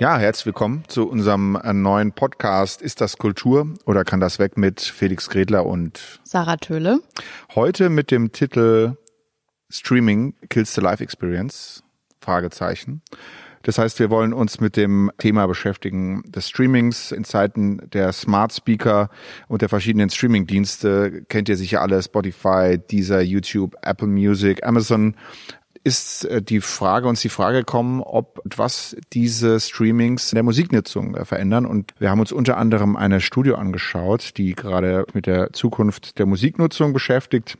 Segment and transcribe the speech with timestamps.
[0.00, 4.56] Ja, herzlich willkommen zu unserem äh, neuen Podcast Ist das Kultur oder kann das weg
[4.56, 7.00] mit Felix Gredler und Sarah Töhle.
[7.56, 8.96] Heute mit dem Titel
[9.68, 11.82] Streaming Kills the Life Experience?
[12.20, 13.02] Fragezeichen.
[13.62, 18.52] Das heißt, wir wollen uns mit dem Thema beschäftigen des Streamings in Zeiten der Smart
[18.52, 19.10] Speaker
[19.48, 21.24] und der verschiedenen Streaming-Dienste.
[21.28, 25.16] Kennt ihr sicher alle Spotify, Deezer, YouTube, Apple Music, Amazon
[25.84, 31.14] ist äh, die Frage, uns die Frage gekommen, ob was diese Streamings in der Musiknutzung
[31.14, 31.66] äh, verändern.
[31.66, 36.26] Und wir haben uns unter anderem eine Studie angeschaut, die gerade mit der Zukunft der
[36.26, 37.58] Musiknutzung beschäftigt.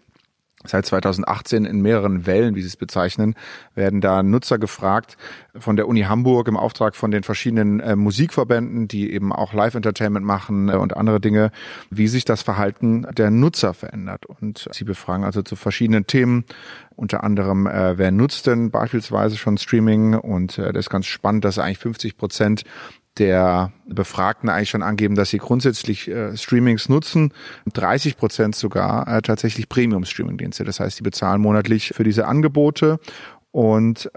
[0.68, 3.34] Seit 2018 in mehreren Wellen, wie Sie es bezeichnen,
[3.74, 5.16] werden da Nutzer gefragt
[5.56, 10.24] von der Uni Hamburg im Auftrag von den verschiedenen äh, Musikverbänden, die eben auch Live-Entertainment
[10.24, 11.50] machen äh, und andere Dinge,
[11.90, 14.26] wie sich das Verhalten der Nutzer verändert.
[14.26, 16.44] Und sie befragen also zu verschiedenen Themen,
[16.98, 20.14] unter anderem, äh, wer nutzt denn beispielsweise schon Streaming?
[20.14, 22.64] Und äh, das ist ganz spannend, dass eigentlich 50 Prozent
[23.18, 27.32] der Befragten eigentlich schon angeben, dass sie grundsätzlich äh, Streamings nutzen.
[27.72, 30.64] 30 Prozent sogar äh, tatsächlich Premium-Streaming-Dienste.
[30.64, 33.00] Das heißt, die bezahlen monatlich für diese Angebote.
[33.50, 34.10] Und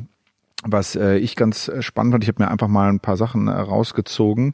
[0.63, 3.47] was äh, ich ganz äh, spannend fand, ich habe mir einfach mal ein paar Sachen
[3.47, 4.53] äh, rausgezogen,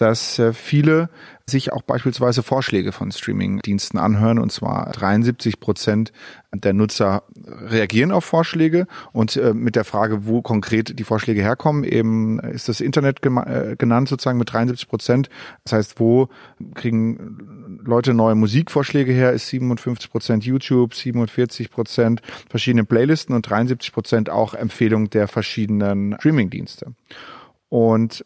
[0.00, 1.10] dass äh, viele
[1.48, 4.38] sich auch beispielsweise Vorschläge von Streaming-Diensten anhören.
[4.38, 6.12] Und zwar 73 Prozent
[6.52, 8.86] der Nutzer reagieren auf Vorschläge.
[9.12, 13.76] Und äh, mit der Frage, wo konkret die Vorschläge herkommen, eben ist das Internet äh,
[13.76, 15.30] genannt sozusagen mit 73 Prozent.
[15.64, 16.28] Das heißt, wo
[16.74, 23.92] kriegen Leute neue Musikvorschläge her, ist 57 Prozent YouTube, 47 Prozent verschiedene Playlisten und 73
[23.92, 26.94] Prozent auch Empfehlungen der verschiedenen Streaming-Dienste.
[27.70, 28.24] Und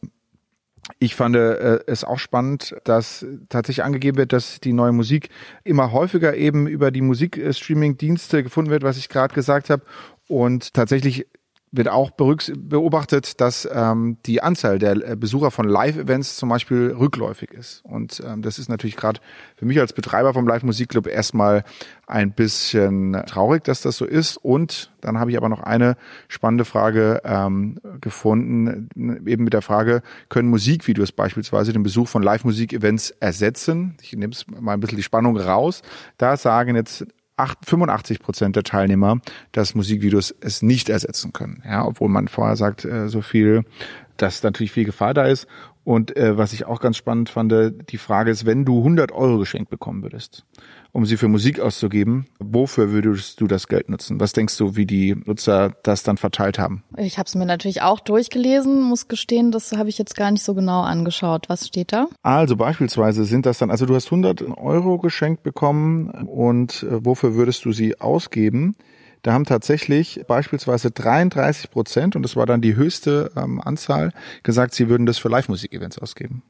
[0.98, 5.28] ich fand äh, es auch spannend, dass tatsächlich angegeben wird, dass die neue Musik
[5.64, 9.82] immer häufiger eben über die Musikstreaming-Dienste gefunden wird, was ich gerade gesagt habe.
[10.28, 11.26] Und tatsächlich
[11.72, 17.50] wird auch beobachtet, dass ähm, die Anzahl der äh, Besucher von Live-Events zum Beispiel rückläufig
[17.50, 17.82] ist.
[17.84, 19.20] Und ähm, das ist natürlich gerade
[19.56, 21.64] für mich als Betreiber vom Live-Musikclub erstmal
[22.06, 24.36] ein bisschen traurig, dass das so ist.
[24.36, 25.96] Und dann habe ich aber noch eine
[26.28, 28.90] spannende Frage ähm, gefunden,
[29.26, 33.96] eben mit der Frage, können Musikvideos beispielsweise den Besuch von Live-Musik-Events ersetzen?
[34.02, 35.80] Ich nehme es mal ein bisschen die Spannung raus.
[36.18, 37.06] Da sagen jetzt
[37.64, 39.20] 85 Prozent der Teilnehmer,
[39.52, 41.62] dass Musikvideos es nicht ersetzen können.
[41.66, 43.64] Ja, obwohl man vorher sagt, äh, so viel,
[44.16, 45.46] dass natürlich viel Gefahr da ist.
[45.84, 47.52] Und äh, was ich auch ganz spannend fand,
[47.90, 50.44] die Frage ist, wenn du 100 Euro geschenkt bekommen würdest,
[50.92, 54.20] um sie für Musik auszugeben, wofür würdest du das Geld nutzen?
[54.20, 56.84] Was denkst du, wie die Nutzer das dann verteilt haben?
[56.98, 60.44] Ich habe es mir natürlich auch durchgelesen, muss gestehen, das habe ich jetzt gar nicht
[60.44, 61.48] so genau angeschaut.
[61.48, 62.08] Was steht da?
[62.22, 67.34] Also beispielsweise sind das dann, also du hast 100 Euro geschenkt bekommen und äh, wofür
[67.34, 68.76] würdest du sie ausgeben?
[69.22, 74.74] Da haben tatsächlich beispielsweise 33 Prozent, und das war dann die höchste ähm, Anzahl, gesagt,
[74.74, 76.42] sie würden das für Live-Musik-Events ausgeben.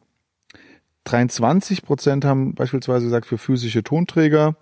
[1.04, 4.54] 23 Prozent haben beispielsweise gesagt für physische Tonträger,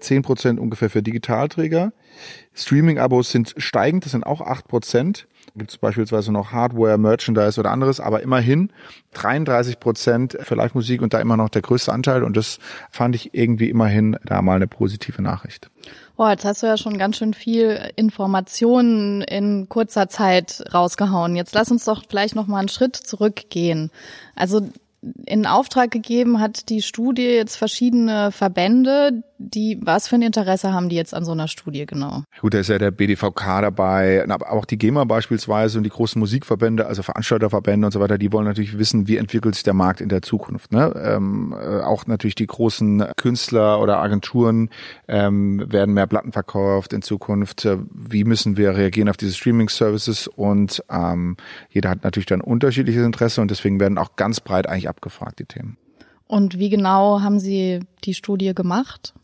[0.00, 1.92] 10 Prozent ungefähr für Digitalträger.
[2.54, 5.28] Streaming-Abos sind steigend, das sind auch 8 Prozent.
[5.54, 8.72] Gibt es beispielsweise noch Hardware, Merchandise oder anderes, aber immerhin
[9.14, 12.58] 33 Prozent für Live-Musik und da immer noch der größte Anteil und das
[12.90, 15.70] fand ich irgendwie immerhin da mal eine positive Nachricht.
[16.16, 21.36] Boah, jetzt hast du ja schon ganz schön viel Informationen in kurzer Zeit rausgehauen.
[21.36, 23.90] Jetzt lass uns doch vielleicht noch mal einen Schritt zurückgehen.
[24.34, 24.62] Also
[25.26, 30.88] in Auftrag gegeben hat die Studie jetzt verschiedene Verbände, die, was für ein Interesse haben
[30.88, 32.24] die jetzt an so einer Studie genau?
[32.40, 36.18] Gut, da ist ja der BDVK dabei, aber auch die GEMA beispielsweise und die großen
[36.18, 40.00] Musikverbände, also Veranstalterverbände und so weiter, die wollen natürlich wissen, wie entwickelt sich der Markt
[40.00, 40.72] in der Zukunft.
[40.72, 40.92] Ne?
[41.02, 44.70] Ähm, äh, auch natürlich die großen Künstler oder Agenturen
[45.08, 47.68] ähm, werden mehr Platten verkauft in Zukunft.
[47.90, 50.28] Wie müssen wir reagieren auf diese Streaming-Services?
[50.28, 51.36] Und ähm,
[51.70, 55.44] jeder hat natürlich dann unterschiedliches Interesse und deswegen werden auch ganz breit eigentlich abgefragt, die
[55.44, 55.76] Themen.
[56.26, 59.14] Und wie genau haben Sie die Studie gemacht?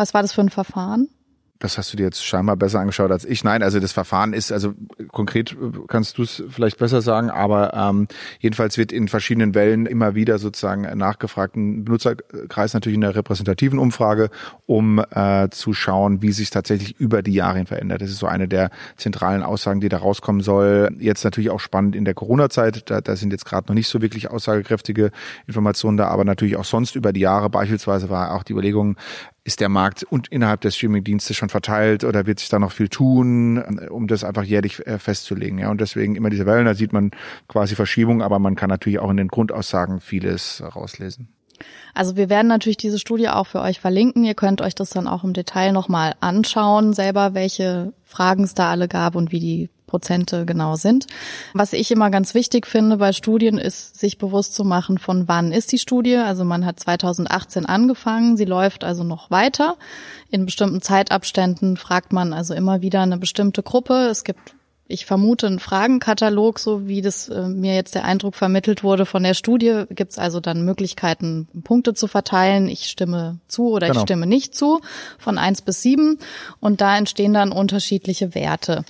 [0.00, 1.10] Was war das für ein Verfahren?
[1.58, 3.44] Das hast du dir jetzt scheinbar besser angeschaut als ich.
[3.44, 4.72] Nein, also das Verfahren ist, also
[5.08, 5.54] konkret
[5.88, 8.08] kannst du es vielleicht besser sagen, aber ähm,
[8.38, 13.78] jedenfalls wird in verschiedenen Wellen immer wieder sozusagen nachgefragt, ein Benutzerkreis natürlich in der repräsentativen
[13.78, 14.30] Umfrage,
[14.64, 18.00] um äh, zu schauen, wie sich tatsächlich über die Jahre hin verändert.
[18.00, 20.88] Das ist so eine der zentralen Aussagen, die da rauskommen soll.
[20.98, 24.00] Jetzt natürlich auch spannend in der Corona-Zeit, da, da sind jetzt gerade noch nicht so
[24.00, 25.10] wirklich aussagekräftige
[25.46, 27.50] Informationen da, aber natürlich auch sonst über die Jahre.
[27.50, 28.96] Beispielsweise war auch die Überlegung,
[29.44, 32.88] ist der Markt und innerhalb der Streaming-Dienste schon verteilt oder wird sich da noch viel
[32.88, 33.58] tun,
[33.88, 35.58] um das einfach jährlich äh, festzulegen.
[35.58, 37.10] Ja, und deswegen immer diese Wellen, da sieht man
[37.48, 41.28] quasi Verschiebungen, aber man kann natürlich auch in den Grundaussagen vieles rauslesen.
[41.94, 44.24] Also wir werden natürlich diese Studie auch für euch verlinken.
[44.24, 48.70] Ihr könnt euch das dann auch im Detail nochmal anschauen, selber, welche Fragen es da
[48.70, 51.06] alle gab und wie die Prozente genau sind.
[51.52, 55.52] Was ich immer ganz wichtig finde bei Studien ist, sich bewusst zu machen, von wann
[55.52, 56.16] ist die Studie.
[56.16, 59.76] Also man hat 2018 angefangen, sie läuft also noch weiter.
[60.30, 64.06] In bestimmten Zeitabständen fragt man also immer wieder eine bestimmte Gruppe.
[64.10, 64.54] Es gibt
[64.90, 69.22] ich vermute, einen Fragenkatalog, so wie das äh, mir jetzt der Eindruck vermittelt wurde von
[69.22, 72.68] der Studie, gibt es also dann Möglichkeiten, Punkte zu verteilen.
[72.68, 74.00] Ich stimme zu oder genau.
[74.00, 74.80] ich stimme nicht zu,
[75.18, 76.18] von eins bis sieben.
[76.58, 78.84] Und da entstehen dann unterschiedliche Werte.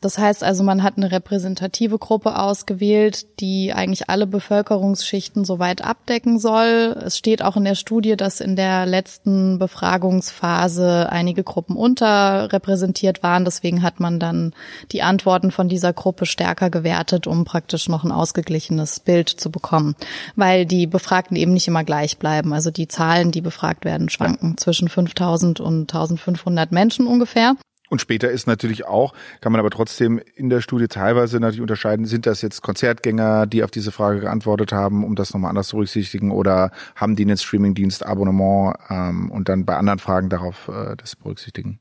[0.00, 6.38] Das heißt also, man hat eine repräsentative Gruppe ausgewählt, die eigentlich alle Bevölkerungsschichten soweit abdecken
[6.38, 6.96] soll.
[7.04, 13.44] Es steht auch in der Studie, dass in der letzten Befragungsphase einige Gruppen unterrepräsentiert waren.
[13.44, 14.54] Deswegen hat man dann
[14.92, 19.96] die Antworten von dieser Gruppe stärker gewertet, um praktisch noch ein ausgeglichenes Bild zu bekommen,
[20.36, 22.52] weil die Befragten eben nicht immer gleich bleiben.
[22.52, 27.56] Also die Zahlen, die befragt werden, schwanken zwischen 5000 und 1500 Menschen ungefähr.
[27.88, 32.06] Und später ist natürlich auch, kann man aber trotzdem in der Studie teilweise natürlich unterscheiden,
[32.06, 35.76] sind das jetzt Konzertgänger, die auf diese Frage geantwortet haben, um das nochmal anders zu
[35.76, 40.96] berücksichtigen, oder haben die einen Streamingdienst, Abonnement ähm, und dann bei anderen Fragen darauf äh,
[40.96, 41.80] das berücksichtigen?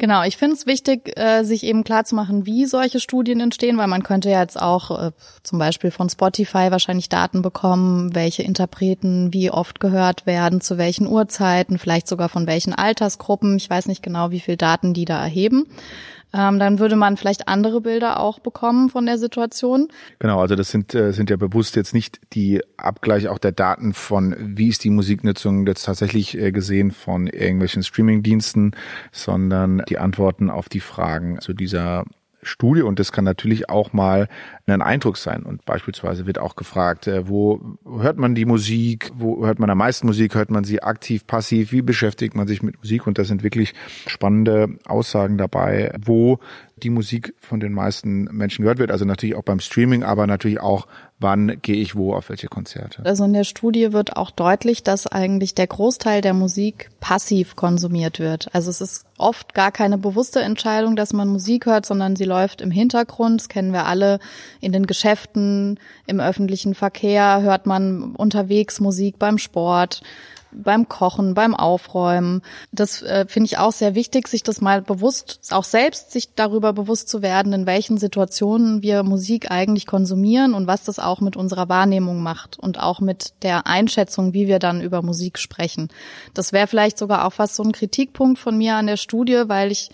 [0.00, 4.02] Genau, ich finde es wichtig, äh, sich eben klarzumachen, wie solche Studien entstehen, weil man
[4.02, 5.10] könnte ja jetzt auch äh,
[5.42, 11.06] zum Beispiel von Spotify wahrscheinlich Daten bekommen, welche Interpreten wie oft gehört werden, zu welchen
[11.06, 13.58] Uhrzeiten, vielleicht sogar von welchen Altersgruppen.
[13.58, 15.66] Ich weiß nicht genau, wie viel Daten die da erheben.
[16.32, 19.88] Ähm, dann würde man vielleicht andere Bilder auch bekommen von der Situation.
[20.18, 23.94] Genau, also das sind, äh, sind ja bewusst jetzt nicht die Abgleich auch der Daten
[23.94, 28.76] von, wie ist die Musiknutzung jetzt tatsächlich äh, gesehen von irgendwelchen Streamingdiensten,
[29.12, 32.04] sondern die Antworten auf die Fragen zu dieser
[32.42, 34.28] Studie und das kann natürlich auch mal
[34.66, 35.42] ein Eindruck sein.
[35.42, 39.78] Und beispielsweise wird auch gefragt, äh, wo hört man die Musik, wo hört man am
[39.78, 43.06] meisten Musik, hört man sie aktiv, passiv, wie beschäftigt man sich mit Musik?
[43.06, 43.74] Und da sind wirklich
[44.06, 46.38] spannende Aussagen dabei, wo
[46.80, 48.90] die Musik von den meisten Menschen gehört wird.
[48.90, 50.86] Also natürlich auch beim Streaming, aber natürlich auch,
[51.18, 53.04] wann gehe ich wo auf welche Konzerte.
[53.04, 58.18] Also in der Studie wird auch deutlich, dass eigentlich der Großteil der Musik passiv konsumiert
[58.18, 58.54] wird.
[58.54, 62.60] Also es ist oft gar keine bewusste Entscheidung, dass man Musik hört, sondern sie läuft
[62.60, 63.40] im Hintergrund.
[63.40, 64.18] Das kennen wir alle
[64.60, 70.02] in den Geschäften, im öffentlichen Verkehr hört man unterwegs Musik beim Sport
[70.52, 72.42] beim Kochen, beim Aufräumen.
[72.72, 76.72] Das äh, finde ich auch sehr wichtig, sich das mal bewusst, auch selbst sich darüber
[76.72, 81.36] bewusst zu werden, in welchen Situationen wir Musik eigentlich konsumieren und was das auch mit
[81.36, 85.88] unserer Wahrnehmung macht und auch mit der Einschätzung, wie wir dann über Musik sprechen.
[86.34, 89.70] Das wäre vielleicht sogar auch was so ein Kritikpunkt von mir an der Studie, weil
[89.70, 89.90] ich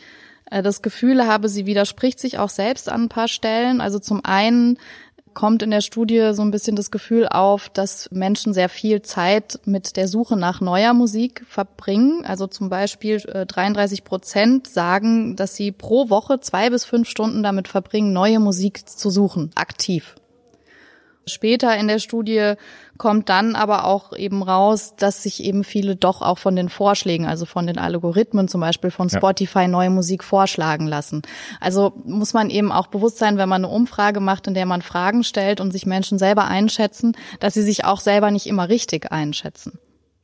[0.50, 3.80] äh, das Gefühl habe, sie widerspricht sich auch selbst an ein paar Stellen.
[3.80, 4.78] Also zum einen
[5.36, 9.60] kommt in der Studie so ein bisschen das Gefühl auf, dass Menschen sehr viel Zeit
[9.66, 12.24] mit der Suche nach neuer Musik verbringen.
[12.24, 17.42] Also zum Beispiel 33 äh, Prozent sagen, dass sie pro Woche zwei bis fünf Stunden
[17.42, 20.16] damit verbringen, neue Musik zu suchen, aktiv.
[21.28, 22.54] Später in der Studie
[22.98, 27.26] kommt dann aber auch eben raus, dass sich eben viele doch auch von den Vorschlägen,
[27.26, 29.68] also von den Algorithmen zum Beispiel von Spotify ja.
[29.68, 31.22] neue Musik vorschlagen lassen.
[31.60, 34.82] Also muss man eben auch bewusst sein, wenn man eine Umfrage macht, in der man
[34.82, 39.10] Fragen stellt und sich Menschen selber einschätzen, dass sie sich auch selber nicht immer richtig
[39.10, 39.80] einschätzen.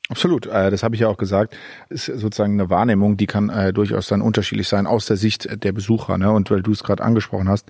[0.09, 1.57] Absolut, äh, das habe ich ja auch gesagt.
[1.89, 5.73] Ist sozusagen eine Wahrnehmung, die kann äh, durchaus dann unterschiedlich sein aus der Sicht der
[5.73, 6.19] Besucher.
[6.19, 6.31] Ne?
[6.31, 7.67] Und weil du es gerade angesprochen hast,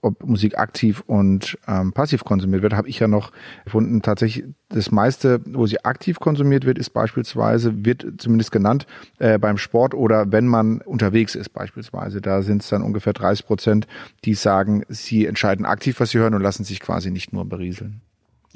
[0.00, 3.32] ob Musik aktiv und ähm, passiv konsumiert wird, habe ich ja noch
[3.64, 8.86] gefunden, tatsächlich das meiste, wo sie aktiv konsumiert wird, ist beispielsweise, wird zumindest genannt,
[9.18, 12.20] äh, beim Sport oder wenn man unterwegs ist beispielsweise.
[12.20, 13.86] Da sind es dann ungefähr 30 Prozent,
[14.24, 18.02] die sagen, sie entscheiden aktiv, was sie hören und lassen sich quasi nicht nur berieseln.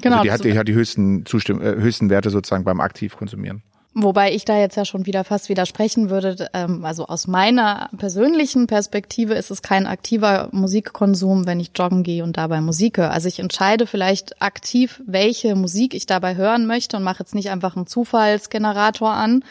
[0.01, 0.17] Genau.
[0.17, 3.63] Also die hat, die hat die höchsten, Zustimm äh, höchsten Werte sozusagen beim aktiv konsumieren.
[3.95, 6.49] Wobei ich da jetzt ja schon wieder fast widersprechen würde.
[6.53, 12.23] Ähm, also aus meiner persönlichen Perspektive ist es kein aktiver Musikkonsum, wenn ich joggen gehe
[12.23, 13.11] und dabei Musik höre.
[13.11, 17.51] Also ich entscheide vielleicht aktiv, welche Musik ich dabei hören möchte und mache jetzt nicht
[17.51, 19.43] einfach einen Zufallsgenerator an.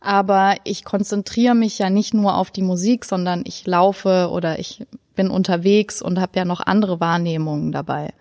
[0.00, 4.84] Aber ich konzentriere mich ja nicht nur auf die Musik, sondern ich laufe oder ich
[5.14, 8.12] bin unterwegs und habe ja noch andere Wahrnehmungen dabei.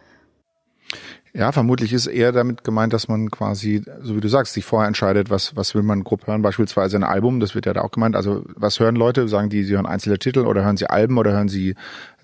[1.36, 4.88] Ja, vermutlich ist eher damit gemeint, dass man quasi, so wie du sagst, sich vorher
[4.88, 7.90] entscheidet, was, was will man grob hören, beispielsweise ein Album, das wird ja da auch
[7.90, 8.16] gemeint.
[8.16, 9.28] Also was hören Leute?
[9.28, 11.74] Sagen die, sie hören einzelne Titel oder hören sie Alben oder hören sie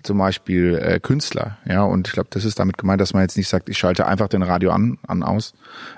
[0.04, 1.58] zum Beispiel äh, Künstler.
[1.64, 4.06] Ja, und ich glaube, das ist damit gemeint, dass man jetzt nicht sagt, ich schalte
[4.06, 5.54] einfach den Radio an, an aus,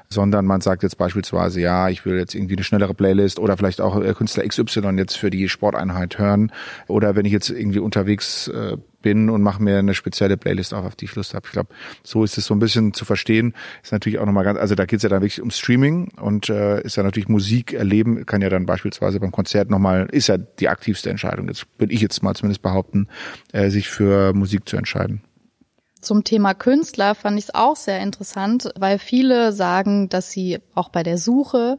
[0.08, 3.82] sondern man sagt jetzt beispielsweise, ja, ich will jetzt irgendwie eine schnellere Playlist oder vielleicht
[3.82, 6.50] auch äh, Künstler XY jetzt für die Sporteinheit hören.
[6.88, 10.84] Oder wenn ich jetzt irgendwie unterwegs äh, bin und mache mir eine spezielle Playlist auf,
[10.84, 11.46] auf die ich Lust habe.
[11.46, 11.68] Ich glaube,
[12.02, 13.54] so ist es so ein bisschen zu verstehen.
[13.82, 16.48] Ist natürlich auch nochmal ganz, also da geht es ja dann wirklich um Streaming und
[16.48, 20.38] äh, ist ja natürlich Musik erleben, kann ja dann beispielsweise beim Konzert nochmal, ist ja
[20.38, 21.48] die aktivste Entscheidung.
[21.48, 23.08] Jetzt bin ich jetzt mal zumindest behaupten,
[23.52, 25.22] äh, sich für Musik zu entscheiden.
[26.00, 30.88] Zum Thema Künstler fand ich es auch sehr interessant, weil viele sagen, dass sie auch
[30.88, 31.78] bei der Suche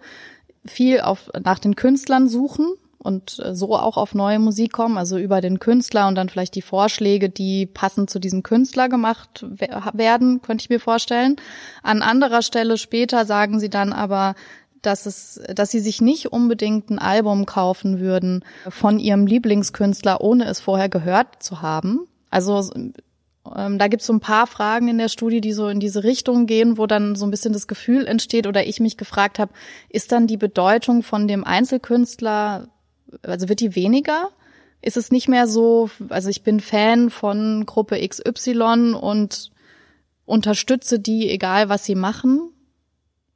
[0.66, 2.74] viel auf, nach den Künstlern suchen
[3.04, 6.56] und äh, so auch auf neue Musik kommen, also über den Künstler und dann vielleicht
[6.56, 9.46] die Vorschläge, die passend zu diesem Künstler gemacht
[9.94, 11.36] werden, könnte ich mir vorstellen.
[11.84, 14.36] An anderer Stelle später sagen sie dann aber,
[14.82, 20.46] dass es, dass sie sich nicht unbedingt ein Album kaufen würden von ihrem Lieblingskünstler, ohne
[20.46, 22.08] es vorher gehört zu haben.
[22.30, 22.70] Also
[23.56, 26.04] ähm, da gibt es so ein paar Fragen in der Studie, die so in diese
[26.04, 29.54] Richtung gehen, wo dann so ein bisschen das Gefühl entsteht oder ich mich gefragt habe,
[29.90, 32.68] ist dann die Bedeutung von dem Einzelkünstler
[33.22, 34.30] also wird die weniger?
[34.82, 39.52] Ist es nicht mehr so, also ich bin Fan von Gruppe XY und
[40.26, 42.50] unterstütze die, egal was sie machen?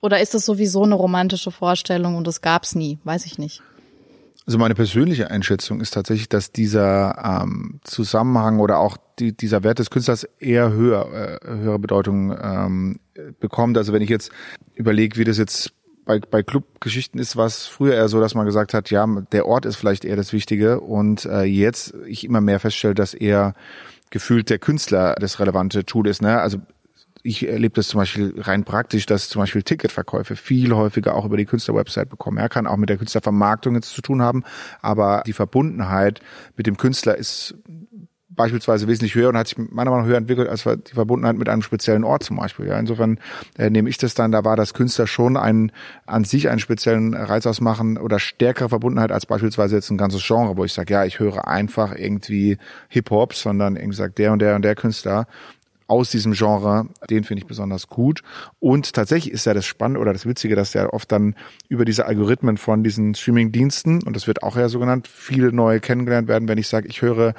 [0.02, 3.00] Oder ist es sowieso eine romantische Vorstellung und das gab's nie?
[3.04, 3.62] Weiß ich nicht.
[4.46, 9.80] Also meine persönliche Einschätzung ist tatsächlich, dass dieser ähm, Zusammenhang oder auch die, dieser Wert
[9.80, 13.00] des Künstlers eher höher, äh, höhere Bedeutung ähm,
[13.42, 13.78] bekommt.
[13.78, 14.32] Also wenn ich jetzt
[14.74, 15.74] überlege, wie das jetzt
[16.08, 19.66] bei, bei Clubgeschichten ist was früher eher so, dass man gesagt hat, ja, der Ort
[19.66, 23.54] ist vielleicht eher das Wichtige und äh, jetzt ich immer mehr feststelle, dass eher
[24.10, 26.22] gefühlt der Künstler das relevante Tool ist.
[26.22, 26.40] Ne?
[26.40, 26.60] Also
[27.24, 31.36] ich erlebe das zum Beispiel rein praktisch, dass zum Beispiel Ticketverkäufe viel häufiger auch über
[31.36, 32.38] die Künstlerwebsite bekommen.
[32.38, 34.44] Er kann auch mit der Künstlervermarktung jetzt zu tun haben,
[34.82, 36.22] aber die Verbundenheit
[36.56, 37.56] mit dem Künstler ist
[38.38, 41.50] beispielsweise wesentlich höher und hat sich meiner Meinung nach höher entwickelt als die Verbundenheit mit
[41.50, 42.67] einem speziellen Ort zum Beispiel.
[42.67, 43.20] Ja, insofern
[43.58, 45.72] äh, nehme ich das dann, da war das Künstler schon ein,
[46.06, 50.56] an sich einen speziellen Reiz ausmachen oder stärkere Verbundenheit als beispielsweise jetzt ein ganzes Genre,
[50.56, 54.56] wo ich sage, ja, ich höre einfach irgendwie Hip-Hop, sondern irgendwie sagt, der und der
[54.56, 55.27] und der Künstler
[55.88, 58.22] aus diesem Genre, den finde ich besonders gut.
[58.60, 61.36] Und tatsächlich ist ja das Spannende oder das Witzige, dass ja oft dann
[61.70, 65.79] über diese Algorithmen von diesen Streaming-Diensten, und das wird auch ja so genannt, viele neue
[65.79, 67.34] kennengelernt werden, wenn ich sage, ich höre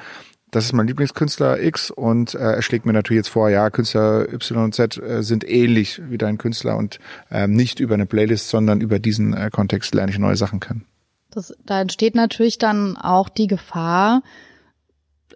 [0.50, 4.32] das ist mein Lieblingskünstler X und äh, er schlägt mir natürlich jetzt vor, ja, Künstler
[4.32, 6.98] Y und Z äh, sind ähnlich wie dein Künstler und
[7.30, 10.86] ähm, nicht über eine Playlist, sondern über diesen äh, Kontext lerne ich neue Sachen kennen.
[11.30, 14.22] Das, da entsteht natürlich dann auch die Gefahr,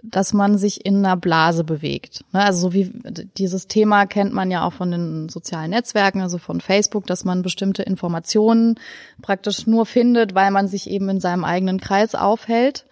[0.03, 2.25] dass man sich in einer Blase bewegt.
[2.33, 2.91] Ne, also so wie
[3.37, 7.43] dieses Thema kennt man ja auch von den sozialen Netzwerken, also von Facebook, dass man
[7.43, 8.81] bestimmte Informationen
[9.21, 12.85] praktisch nur findet, weil man sich eben in seinem eigenen Kreis aufhält.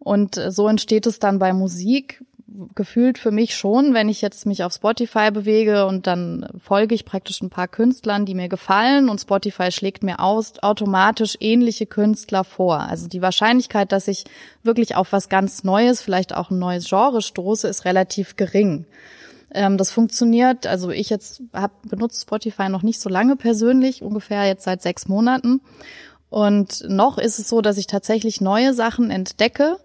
[0.00, 2.24] Und äh, so entsteht es dann bei Musik
[2.74, 7.04] gefühlt für mich schon, wenn ich jetzt mich auf Spotify bewege und dann folge ich
[7.04, 12.44] praktisch ein paar Künstlern, die mir gefallen und Spotify schlägt mir aus, automatisch ähnliche Künstler
[12.44, 12.80] vor.
[12.80, 14.24] Also die Wahrscheinlichkeit, dass ich
[14.62, 18.86] wirklich auf was ganz Neues, vielleicht auch ein neues Genre stoße, ist relativ gering.
[19.52, 24.44] Ähm, das funktioniert, also ich jetzt habe benutzt Spotify noch nicht so lange persönlich, ungefähr
[24.46, 25.60] jetzt seit sechs Monaten.
[26.30, 29.78] Und noch ist es so, dass ich tatsächlich neue Sachen entdecke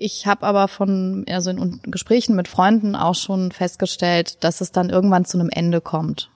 [0.00, 4.90] ich habe aber von also in Gesprächen mit Freunden auch schon festgestellt, dass es dann
[4.90, 6.30] irgendwann zu einem Ende kommt.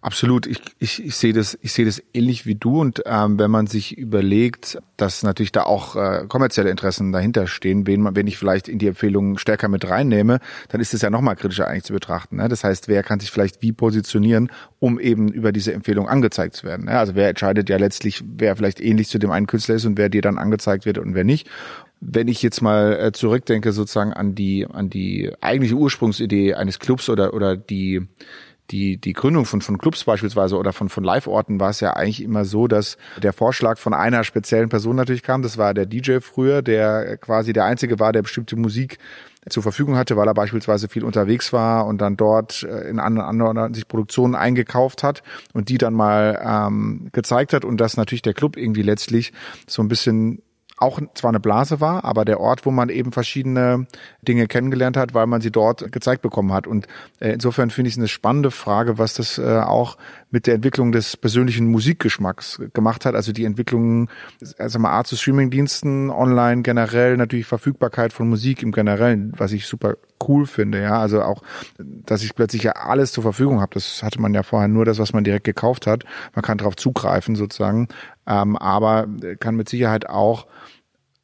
[0.00, 3.50] Absolut, ich, ich, ich sehe das, ich sehe das ähnlich wie du und ähm, wenn
[3.50, 8.28] man sich überlegt, dass natürlich da auch äh, kommerzielle Interessen dahinter stehen, wen, man, wenn
[8.28, 11.82] ich vielleicht in die Empfehlungen stärker mit reinnehme, dann ist es ja nochmal kritischer eigentlich
[11.82, 12.36] zu betrachten.
[12.36, 12.48] Ne?
[12.48, 16.64] Das heißt, wer kann sich vielleicht wie positionieren, um eben über diese Empfehlung angezeigt zu
[16.64, 16.86] werden?
[16.86, 16.96] Ne?
[16.96, 20.08] Also wer entscheidet ja letztlich, wer vielleicht ähnlich zu dem einen Künstler ist und wer
[20.08, 21.48] dir dann angezeigt wird und wer nicht
[22.00, 27.08] wenn ich jetzt mal äh, zurückdenke sozusagen an die an die eigentliche Ursprungsidee eines Clubs
[27.08, 28.06] oder oder die
[28.70, 32.22] die die Gründung von von Clubs beispielsweise oder von von Live-Orten war es ja eigentlich
[32.22, 35.42] immer so, dass der Vorschlag von einer speziellen Person natürlich kam.
[35.42, 38.98] Das war der DJ früher, der quasi der einzige war, der bestimmte Musik
[39.48, 43.28] zur Verfügung hatte, weil er beispielsweise viel unterwegs war und dann dort äh, in anderen,
[43.40, 45.22] anderen sich Produktionen eingekauft hat
[45.54, 49.32] und die dann mal ähm, gezeigt hat und dass natürlich der Club irgendwie letztlich
[49.66, 50.42] so ein bisschen
[50.78, 53.86] auch zwar eine Blase war, aber der Ort, wo man eben verschiedene
[54.22, 56.66] Dinge kennengelernt hat, weil man sie dort gezeigt bekommen hat.
[56.66, 56.86] Und
[57.20, 59.96] äh, insofern finde ich es eine spannende Frage, was das äh, auch
[60.30, 63.14] mit der Entwicklung des persönlichen Musikgeschmacks gemacht hat.
[63.14, 64.08] Also die Entwicklung,
[64.58, 69.66] also mal Art zu Streamingdiensten, online generell, natürlich Verfügbarkeit von Musik im Generellen, was ich
[69.66, 69.94] super
[70.26, 71.00] cool finde, ja.
[71.00, 71.42] Also auch,
[71.78, 73.74] dass ich plötzlich ja alles zur Verfügung habe.
[73.74, 76.04] Das hatte man ja vorher nur das, was man direkt gekauft hat.
[76.34, 77.88] Man kann darauf zugreifen sozusagen,
[78.28, 79.08] ähm, aber
[79.40, 80.46] kann mit Sicherheit auch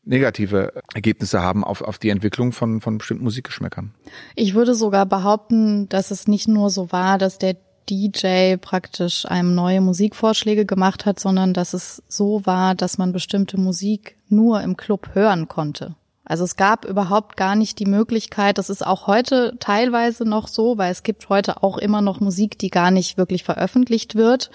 [0.04, 3.94] negative Ergebnisse haben auf, auf die Entwicklung von, von bestimmten Musikgeschmäckern.
[4.34, 7.56] Ich würde sogar behaupten, dass es nicht nur so war, dass der
[7.88, 13.58] DJ praktisch einem neue Musikvorschläge gemacht hat, sondern dass es so war, dass man bestimmte
[13.58, 15.94] Musik nur im Club hören konnte.
[16.26, 20.78] Also es gab überhaupt gar nicht die Möglichkeit, das ist auch heute teilweise noch so,
[20.78, 24.50] weil es gibt heute auch immer noch Musik, die gar nicht wirklich veröffentlicht wird,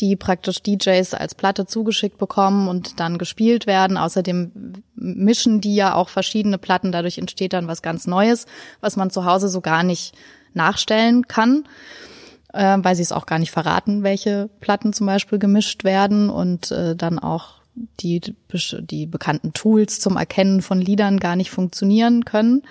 [0.00, 3.96] die praktisch DJs als Platte zugeschickt bekommen und dann gespielt werden.
[3.96, 8.44] Außerdem mischen die ja auch verschiedene Platten, dadurch entsteht dann was ganz Neues,
[8.80, 10.14] was man zu Hause so gar nicht
[10.52, 11.64] nachstellen kann
[12.52, 16.70] äh, weil sie es auch gar nicht verraten, welche Platten zum Beispiel gemischt werden und
[16.70, 17.63] äh, dann auch
[18.00, 18.20] die,
[18.80, 22.62] die bekannten Tools zum Erkennen von Liedern gar nicht funktionieren können.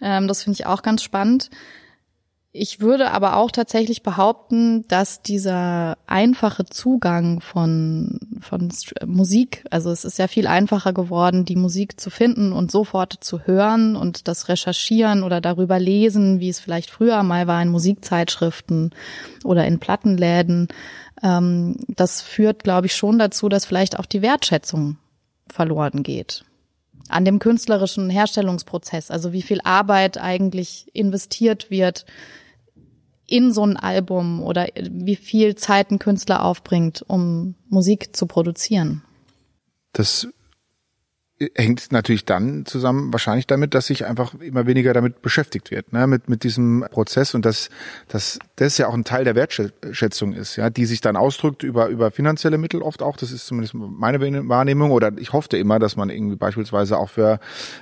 [0.00, 1.50] Ähm, das finde ich auch ganz spannend.
[2.52, 8.72] Ich würde aber auch tatsächlich behaupten, dass dieser einfache Zugang von, von
[9.06, 13.46] Musik, also es ist ja viel einfacher geworden, die Musik zu finden und sofort zu
[13.46, 18.96] hören und das Recherchieren oder darüber lesen, wie es vielleicht früher mal war in Musikzeitschriften
[19.44, 20.66] oder in Plattenläden.
[21.22, 24.96] Ähm, das führt, glaube ich, schon dazu, dass vielleicht auch die Wertschätzung
[25.48, 26.44] verloren geht
[27.10, 32.06] an dem künstlerischen Herstellungsprozess, also wie viel Arbeit eigentlich investiert wird
[33.26, 39.02] in so ein Album oder wie viel Zeit ein Künstler aufbringt, um Musik zu produzieren.
[39.92, 40.28] Das
[41.54, 46.06] hängt natürlich dann zusammen wahrscheinlich damit, dass sich einfach immer weniger damit beschäftigt wird, ne,
[46.06, 47.70] mit mit diesem Prozess und dass
[48.08, 51.88] dass das ja auch ein Teil der Wertschätzung ist, ja, die sich dann ausdrückt über
[51.88, 53.16] über finanzielle Mittel oft auch.
[53.16, 57.40] Das ist zumindest meine Wahrnehmung oder ich hoffte immer, dass man irgendwie beispielsweise auch für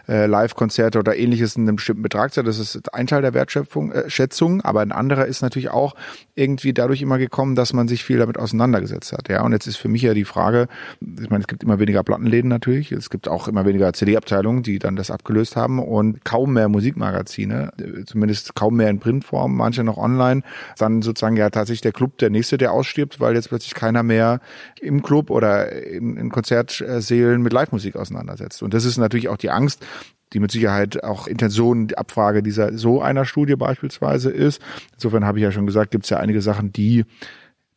[0.08, 2.46] äh, Live-Konzerte oder ähnliches einen bestimmten Betrag zahlt.
[2.46, 5.96] Das ist ein Teil der Wertschätzung, äh, Schätzung, aber ein anderer ist natürlich auch
[6.36, 9.42] irgendwie dadurch immer gekommen, dass man sich viel damit auseinandergesetzt hat, ja.
[9.42, 10.68] Und jetzt ist für mich ja die Frage,
[11.00, 14.78] ich meine, es gibt immer weniger Plattenläden natürlich, es gibt auch immer weniger CD-Abteilungen, die
[14.78, 17.72] dann das abgelöst haben und kaum mehr Musikmagazine,
[18.06, 20.42] zumindest kaum mehr in Printform, manche noch online.
[20.78, 24.40] Dann sozusagen ja tatsächlich der Club der nächste, der ausstirbt, weil jetzt plötzlich keiner mehr
[24.80, 28.62] im Club oder in, in Konzertsälen mit Live-Musik auseinandersetzt.
[28.62, 29.84] Und das ist natürlich auch die Angst,
[30.32, 34.60] die mit Sicherheit auch Intention, die Abfrage dieser so einer Studie beispielsweise ist.
[34.94, 37.04] Insofern habe ich ja schon gesagt, gibt es ja einige Sachen, die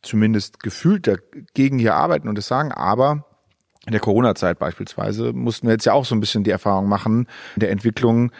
[0.02, 3.24] zumindest gefühlt dagegen hier arbeiten und es sagen, aber
[3.86, 7.26] in der Corona-Zeit beispielsweise mussten wir jetzt ja auch so ein bisschen die Erfahrung machen,
[7.56, 8.30] der Entwicklung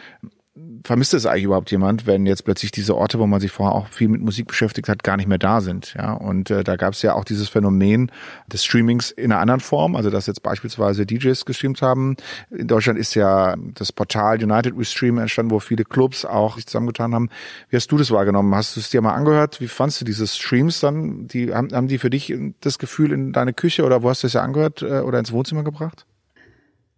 [0.84, 3.88] vermisst es eigentlich überhaupt jemand, wenn jetzt plötzlich diese Orte, wo man sich vorher auch
[3.88, 5.94] viel mit Musik beschäftigt hat, gar nicht mehr da sind.
[5.96, 8.12] Ja, und äh, da gab es ja auch dieses Phänomen
[8.52, 12.16] des Streamings in einer anderen Form, also dass jetzt beispielsweise DJs gestreamt haben.
[12.50, 16.66] In Deutschland ist ja das Portal United We Stream entstanden, wo viele Clubs auch sich
[16.66, 17.30] zusammengetan haben.
[17.70, 18.54] Wie hast du das wahrgenommen?
[18.54, 19.58] Hast du es dir mal angehört?
[19.60, 21.28] Wie fandst du diese Streams dann?
[21.28, 24.26] Die haben, haben die für dich das Gefühl in deine Küche oder wo hast du
[24.26, 26.04] es ja angehört äh, oder ins Wohnzimmer gebracht?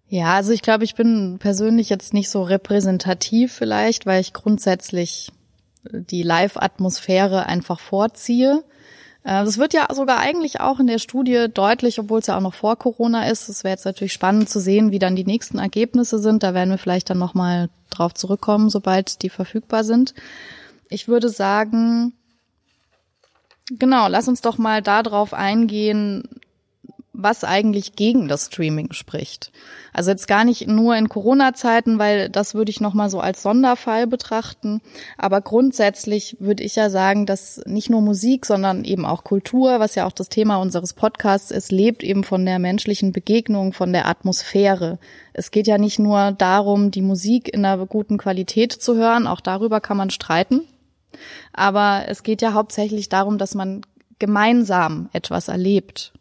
[0.09, 5.33] Ja, also ich glaube, ich bin persönlich jetzt nicht so repräsentativ vielleicht, weil ich grundsätzlich
[5.91, 8.65] die Live-Atmosphäre einfach vorziehe.
[9.23, 12.43] Äh, das wird ja sogar eigentlich auch in der Studie deutlich, obwohl es ja auch
[12.43, 13.49] noch vor Corona ist.
[13.49, 16.43] Es wäre jetzt natürlich spannend zu sehen, wie dann die nächsten Ergebnisse sind.
[16.43, 20.15] Da werden wir vielleicht dann nochmal drauf zurückkommen, sobald die verfügbar sind.
[20.89, 22.13] Ich würde sagen,
[23.71, 26.29] genau, lass uns doch mal darauf eingehen,
[27.15, 29.53] was eigentlich gegen das Streaming spricht.
[29.93, 34.09] Also jetzt gar nicht nur in Corona-Zeiten, weil das würde ich nochmal so als Sonderfall
[34.09, 34.81] betrachten.
[35.17, 39.95] Aber grundsätzlich würde ich ja sagen, dass nicht nur Musik, sondern eben auch Kultur, was
[39.95, 44.09] ja auch das Thema unseres Podcasts ist, lebt eben von der menschlichen Begegnung, von der
[44.09, 44.99] Atmosphäre.
[45.33, 49.41] Es geht ja nicht nur darum, die Musik in einer guten Qualität zu hören, auch
[49.41, 50.63] darüber kann man streiten.
[51.53, 53.83] Aber es geht ja hauptsächlich darum, dass man
[54.19, 56.14] gemeinsam etwas erlebt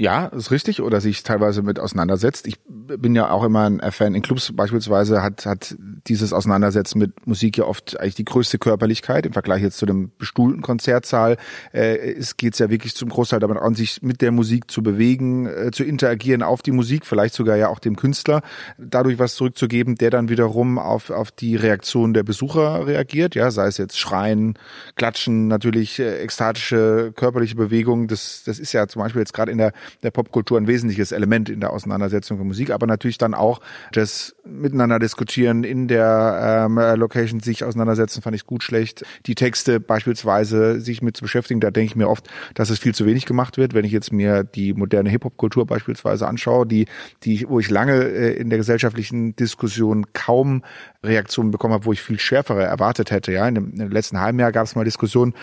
[0.00, 2.46] ja, ist richtig, oder sich teilweise mit auseinandersetzt.
[2.46, 4.14] Ich bin ja auch immer ein Fan.
[4.14, 9.26] In Clubs beispielsweise hat, hat dieses Auseinandersetzen mit Musik ja oft eigentlich die größte Körperlichkeit
[9.26, 11.36] im Vergleich jetzt zu dem bestuhlten Konzertsaal.
[11.74, 15.44] Äh, es geht ja wirklich zum Großteil damit an, sich mit der Musik zu bewegen,
[15.44, 18.40] äh, zu interagieren auf die Musik, vielleicht sogar ja auch dem Künstler,
[18.78, 23.66] dadurch was zurückzugeben, der dann wiederum auf, auf die Reaktion der Besucher reagiert, ja, sei
[23.66, 24.54] es jetzt Schreien,
[24.94, 28.08] Klatschen, natürlich äh, ekstatische körperliche Bewegung.
[28.08, 31.48] Das, das ist ja zum Beispiel jetzt gerade in der der Popkultur ein wesentliches Element
[31.48, 33.60] in der Auseinandersetzung von Musik, aber natürlich dann auch
[33.92, 39.04] das miteinander diskutieren, in der ähm, Location sich auseinandersetzen, fand ich gut, schlecht.
[39.26, 42.94] Die Texte beispielsweise sich mit zu beschäftigen, da denke ich mir oft, dass es viel
[42.94, 43.74] zu wenig gemacht wird.
[43.74, 46.86] Wenn ich jetzt mir die moderne Hip-Hop-Kultur beispielsweise anschaue, die,
[47.22, 50.64] die, wo ich lange äh, in der gesellschaftlichen Diskussion kaum
[51.02, 53.32] Reaktionen bekommen habe, wo ich viel schärfere erwartet hätte.
[53.32, 55.34] Ja, in dem, dem letzten halben Jahr gab es mal Diskussionen,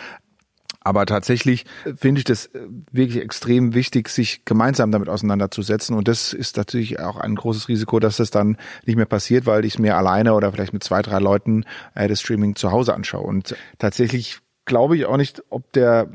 [0.87, 1.65] Aber tatsächlich
[1.97, 2.49] finde ich das
[2.93, 5.97] wirklich extrem wichtig, sich gemeinsam damit auseinanderzusetzen.
[5.97, 9.65] Und das ist natürlich auch ein großes Risiko, dass das dann nicht mehr passiert, weil
[9.65, 13.23] ich mir alleine oder vielleicht mit zwei, drei Leuten äh, das Streaming zu Hause anschaue.
[13.23, 16.07] Und tatsächlich glaube ich auch nicht, ob der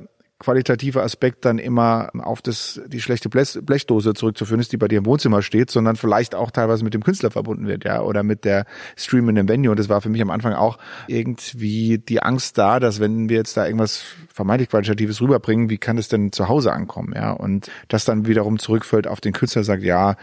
[0.42, 5.06] qualitative Aspekt dann immer auf das, die schlechte Blechdose zurückzuführen ist, die bei dir im
[5.06, 8.66] Wohnzimmer steht, sondern vielleicht auch teilweise mit dem Künstler verbunden wird, ja, oder mit der
[8.96, 9.70] Stream in dem Venue.
[9.70, 13.36] Und das war für mich am Anfang auch irgendwie die Angst da, dass wenn wir
[13.36, 14.02] jetzt da irgendwas
[14.32, 17.30] vermeintlich Qualitatives rüberbringen, wie kann es denn zu Hause ankommen, ja?
[17.30, 20.16] Und das dann wiederum zurückfällt auf den Künstler, sagt, ja,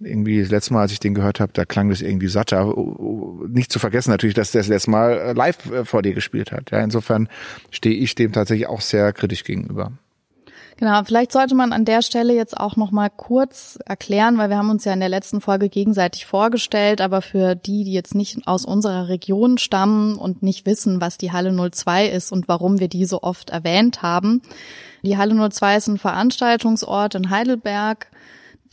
[0.00, 2.74] irgendwie das letzte Mal, als ich den gehört habe, da klang das irgendwie satter.
[3.48, 6.52] Nicht zu vergessen natürlich, dass der das letzte Mal äh, live äh, vor dir gespielt
[6.52, 6.70] hat.
[6.70, 7.28] Ja, insofern
[7.70, 9.92] stehe ich dem tatsächlich auch sehr kritisch gegenüber.
[10.78, 14.58] Genau, vielleicht sollte man an der Stelle jetzt auch noch mal kurz erklären, weil wir
[14.58, 18.46] haben uns ja in der letzten Folge gegenseitig vorgestellt, aber für die, die jetzt nicht
[18.46, 22.86] aus unserer Region stammen und nicht wissen, was die Halle 02 ist und warum wir
[22.86, 24.40] die so oft erwähnt haben.
[25.02, 28.06] Die Halle 02 ist ein Veranstaltungsort in Heidelberg,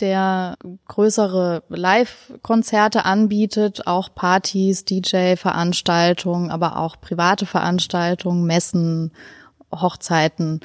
[0.02, 9.12] der größere Live-Konzerte anbietet, auch Partys, DJ-Veranstaltungen, aber auch private Veranstaltungen, Messen,
[9.82, 10.62] Hochzeiten.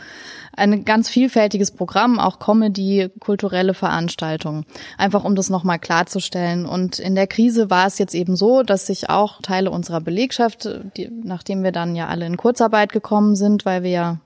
[0.55, 4.67] Ein ganz vielfältiges Programm, auch Comedy, kulturelle Veranstaltungen.
[4.99, 6.67] Einfach um das nochmal klarzustellen.
[6.67, 10.69] Und in der Krise war es jetzt eben so, dass sich auch Teile unserer Belegschaft,
[10.97, 14.21] die, nachdem wir dann ja alle in Kurzarbeit gekommen sind, weil wir ja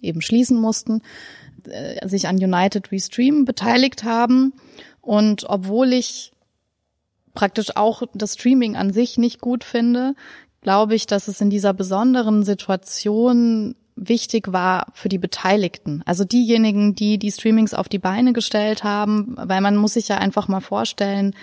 [0.00, 1.02] eben schließen mussten,
[1.66, 4.52] äh, sich an United Restream beteiligt haben.
[5.00, 6.32] Und obwohl ich
[7.34, 10.14] praktisch auch das Streaming an sich nicht gut finde,
[10.60, 16.02] glaube ich, dass es in dieser besonderen Situation wichtig war für die Beteiligten.
[16.06, 20.18] Also diejenigen, die die Streamings auf die Beine gestellt haben, weil man muss sich ja
[20.18, 21.34] einfach mal vorstellen,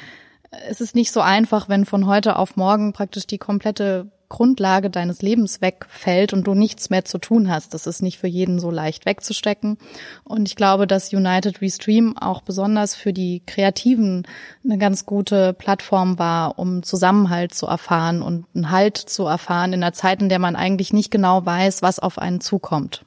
[0.70, 5.22] es ist nicht so einfach, wenn von heute auf morgen praktisch die komplette Grundlage deines
[5.22, 7.74] Lebens wegfällt und du nichts mehr zu tun hast.
[7.74, 9.78] Das ist nicht für jeden so leicht wegzustecken.
[10.26, 14.28] Und ich glaube, dass United Restream auch besonders für die Kreativen
[14.66, 19.82] eine ganz gute Plattform war, um Zusammenhalt zu erfahren und einen Halt zu erfahren in
[19.82, 23.06] einer Zeit, in der man eigentlich nicht genau weiß, was auf einen zukommt.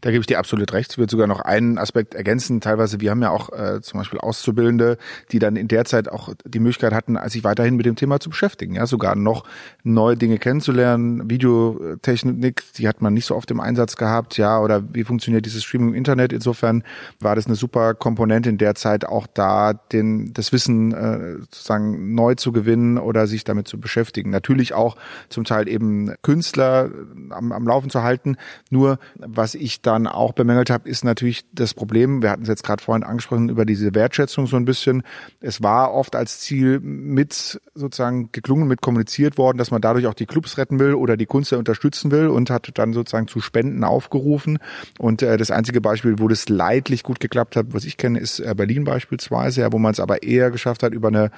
[0.00, 0.92] Da gebe ich dir absolut recht.
[0.92, 2.60] Ich würde sogar noch einen Aspekt ergänzen.
[2.60, 4.98] Teilweise, wir haben ja auch äh, zum Beispiel Auszubildende,
[5.32, 8.30] die dann in der Zeit auch die Möglichkeit hatten, sich weiterhin mit dem Thema zu
[8.30, 8.74] beschäftigen.
[8.74, 9.44] Ja, sogar noch
[9.82, 11.28] neue Dinge kennenzulernen.
[11.30, 14.36] Videotechnik, die hat man nicht so oft im Einsatz gehabt.
[14.36, 16.32] Ja, oder wie funktioniert dieses Streaming im Internet?
[16.32, 16.84] Insofern
[17.20, 22.14] war das eine super Komponente in der Zeit auch da, den, das Wissen äh, sozusagen
[22.14, 24.30] neu zu gewinnen oder sich damit zu beschäftigen.
[24.30, 24.96] Natürlich auch
[25.28, 26.90] zum Teil eben Künstler
[27.30, 28.36] am, am Laufen zu halten.
[28.70, 32.64] Nur was ich dann auch bemängelt habe, ist natürlich das Problem, wir hatten es jetzt
[32.64, 35.02] gerade vorhin angesprochen, über diese Wertschätzung so ein bisschen.
[35.40, 40.14] Es war oft als Ziel mit sozusagen geklungen, mit kommuniziert worden, dass man dadurch auch
[40.14, 43.84] die Clubs retten will oder die Kunst unterstützen will und hat dann sozusagen zu Spenden
[43.84, 44.58] aufgerufen.
[44.98, 48.40] Und äh, das einzige Beispiel, wo das leidlich gut geklappt hat, was ich kenne, ist
[48.40, 51.30] äh, Berlin beispielsweise, ja, wo man es aber eher geschafft hat, über eine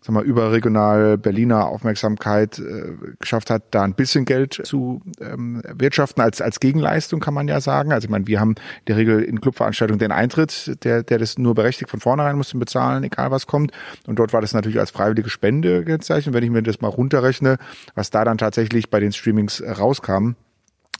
[0.00, 6.20] sag mal, überregional Berliner Aufmerksamkeit äh, geschafft hat, da ein bisschen Geld zu ähm, wirtschaften
[6.20, 7.92] als, als Gegenleistung, kann man ja sagen.
[7.92, 11.38] Also ich meine, wir haben in der Regel in Clubveranstaltungen den Eintritt, der, der das
[11.38, 13.72] nur berechtigt von vornherein muss bezahlen, egal was kommt.
[14.06, 16.34] Und dort war das natürlich als freiwillige Spende gezeichnet.
[16.34, 17.58] Wenn ich mir das mal runterrechne,
[17.94, 20.36] was da dann tatsächlich bei den Streamings rauskam,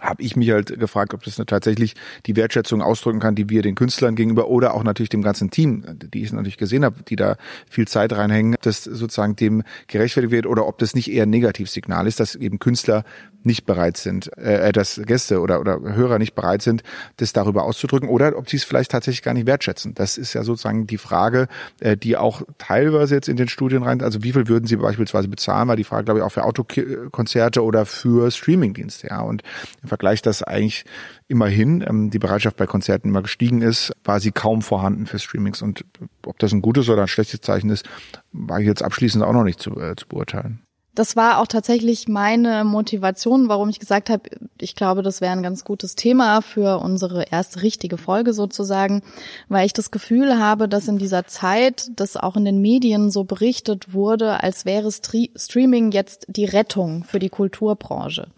[0.01, 1.95] habe ich mich halt gefragt, ob das tatsächlich
[2.27, 5.85] die Wertschätzung ausdrücken kann, die wir den Künstlern gegenüber oder auch natürlich dem ganzen Team,
[6.13, 7.37] die ich natürlich gesehen habe, die da
[7.69, 12.07] viel Zeit reinhängen, dass sozusagen dem gerechtfertigt wird oder ob das nicht eher ein Negativsignal
[12.07, 13.05] ist, dass eben Künstler
[13.47, 16.83] nicht bereit sind, äh, dass Gäste oder, oder Hörer nicht bereit sind,
[17.17, 19.95] das darüber auszudrücken oder ob sie es vielleicht tatsächlich gar nicht wertschätzen.
[19.95, 21.47] Das ist ja sozusagen die Frage,
[21.81, 25.29] äh, die auch teilweise jetzt in den Studien rein, also wie viel würden sie beispielsweise
[25.29, 29.21] bezahlen, war die Frage, glaube ich, auch für Autokonzerte oder für Streamingdienste, ja.
[29.21, 29.43] Und
[29.87, 30.85] im Vergleich, dass eigentlich
[31.29, 35.63] immerhin ähm, die Bereitschaft bei Konzerten immer gestiegen ist, war sie kaum vorhanden für Streamings.
[35.63, 35.85] Und
[36.25, 37.89] ob das ein gutes oder ein schlechtes Zeichen ist,
[38.33, 42.09] war ich jetzt abschließend auch noch nicht zu, äh, zu beurteilen das war auch tatsächlich
[42.09, 44.23] meine Motivation, warum ich gesagt habe,
[44.59, 49.03] ich glaube, das wäre ein ganz gutes Thema für unsere erste richtige Folge sozusagen,
[49.49, 53.25] weil ich das Gefühl habe, dass in dieser Zeit, das auch in den Medien so
[53.25, 58.29] berichtet wurde, als wäre Streaming jetzt die Rettung für die Kulturbranche.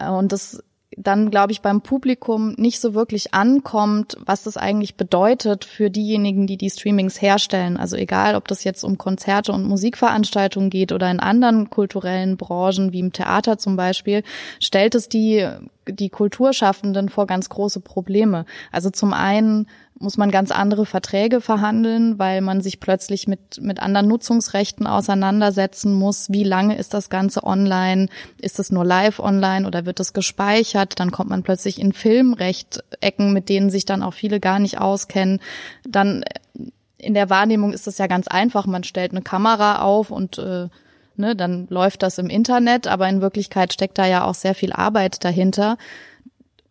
[0.00, 0.62] Und das
[0.96, 6.46] dann, glaube ich, beim Publikum nicht so wirklich ankommt, was das eigentlich bedeutet für diejenigen,
[6.46, 7.76] die die Streamings herstellen.
[7.76, 12.92] Also egal, ob das jetzt um Konzerte und Musikveranstaltungen geht oder in anderen kulturellen Branchen,
[12.92, 14.22] wie im Theater zum Beispiel,
[14.60, 15.48] stellt es die,
[15.88, 18.46] die Kulturschaffenden vor ganz große Probleme.
[18.70, 19.66] Also zum einen
[19.98, 25.94] muss man ganz andere Verträge verhandeln, weil man sich plötzlich mit, mit anderen Nutzungsrechten auseinandersetzen
[25.94, 26.30] muss.
[26.30, 28.08] Wie lange ist das Ganze online?
[28.40, 30.98] Ist es nur live online oder wird es gespeichert?
[30.98, 35.40] Dann kommt man plötzlich in Filmrecht-Ecken, mit denen sich dann auch viele gar nicht auskennen.
[35.88, 38.66] Dann äh, in der Wahrnehmung ist es ja ganz einfach.
[38.66, 40.68] Man stellt eine Kamera auf und äh,
[41.16, 44.72] ne, dann läuft das im Internet, aber in Wirklichkeit steckt da ja auch sehr viel
[44.72, 45.76] Arbeit dahinter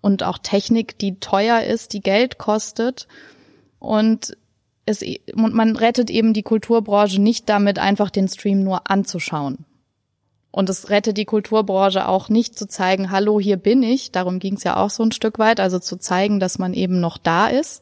[0.04, 3.08] und auch Technik, die teuer ist, die Geld kostet.
[3.80, 4.36] Und
[4.86, 5.02] es,
[5.34, 9.60] und man rettet eben die Kulturbranche nicht damit, einfach den Stream nur anzuschauen.
[10.52, 14.12] Und es rettet die Kulturbranche auch nicht zu zeigen, hallo, hier bin ich.
[14.12, 17.00] Darum ging es ja auch so ein Stück weit, also zu zeigen, dass man eben
[17.00, 17.82] noch da ist.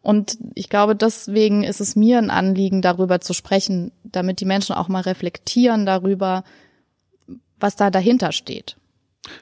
[0.00, 4.76] Und ich glaube, deswegen ist es mir ein Anliegen, darüber zu sprechen, damit die Menschen
[4.76, 6.44] auch mal reflektieren darüber,
[7.58, 8.76] was da dahinter steht.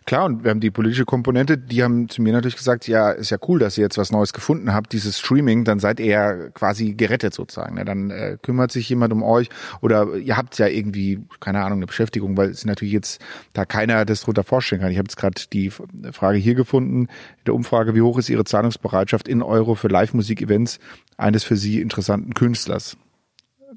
[0.04, 3.30] Klar, und wir haben die politische Komponente, die haben zu mir natürlich gesagt, ja, ist
[3.30, 6.48] ja cool, dass ihr jetzt was Neues gefunden habt, dieses Streaming, dann seid ihr ja
[6.50, 7.76] quasi gerettet sozusagen.
[7.76, 7.86] Ne?
[7.86, 9.48] Dann äh, kümmert sich jemand um euch
[9.80, 13.22] oder ihr habt ja irgendwie, keine Ahnung, eine Beschäftigung, weil es natürlich jetzt
[13.54, 14.90] da keiner das drunter vorstellen kann.
[14.90, 18.44] Ich habe jetzt gerade die Frage hier gefunden, in der Umfrage, wie hoch ist Ihre
[18.44, 20.78] Zahlungsbereitschaft in Euro für Live-Musik-Events
[21.16, 22.98] eines für Sie interessanten Künstlers?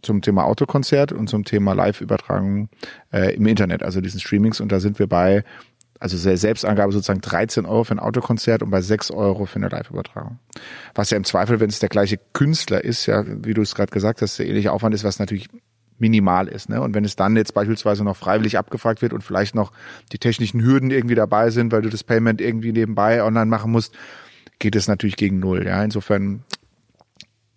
[0.01, 2.69] zum Thema Autokonzert und zum Thema Live-Übertragung
[3.11, 4.59] äh, im Internet, also diesen Streamings.
[4.59, 5.43] Und da sind wir bei
[6.03, 10.37] also Selbstangabe sozusagen 13 Euro für ein Autokonzert und bei 6 Euro für eine Live-Übertragung.
[10.95, 13.89] Was ja im Zweifel, wenn es der gleiche Künstler ist, ja, wie du es gerade
[13.89, 15.47] gesagt hast, der ähnliche Aufwand ist, was natürlich
[15.99, 16.67] minimal ist.
[16.67, 16.81] Ne?
[16.81, 19.71] Und wenn es dann jetzt beispielsweise noch freiwillig abgefragt wird und vielleicht noch
[20.11, 23.95] die technischen Hürden irgendwie dabei sind, weil du das Payment irgendwie nebenbei online machen musst,
[24.59, 25.65] geht es natürlich gegen null.
[25.65, 26.43] Ja, insofern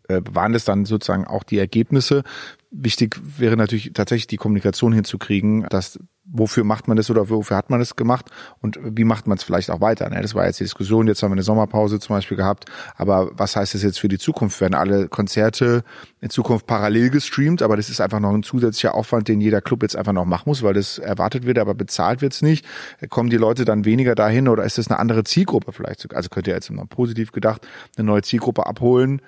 [0.07, 2.23] äh, waren es dann sozusagen auch die Ergebnisse.
[2.71, 7.71] Wichtig wäre natürlich tatsächlich die Kommunikation hinzukriegen, dass wofür macht man das oder wofür hat
[7.71, 10.09] man das gemacht und wie macht man es vielleicht auch weiter.
[10.11, 10.21] Ne?
[10.21, 12.65] Das war jetzt die Diskussion, jetzt haben wir eine Sommerpause zum Beispiel gehabt,
[12.97, 14.61] aber was heißt das jetzt für die Zukunft?
[14.61, 15.85] Werden alle Konzerte
[16.21, 19.83] in Zukunft parallel gestreamt, aber das ist einfach noch ein zusätzlicher Aufwand, den jeder Club
[19.83, 22.67] jetzt einfach noch machen muss, weil das erwartet wird, aber bezahlt wird's nicht.
[23.09, 26.13] Kommen die Leute dann weniger dahin oder ist das eine andere Zielgruppe vielleicht?
[26.15, 29.23] Also könnt ihr jetzt immer positiv gedacht eine neue Zielgruppe abholen,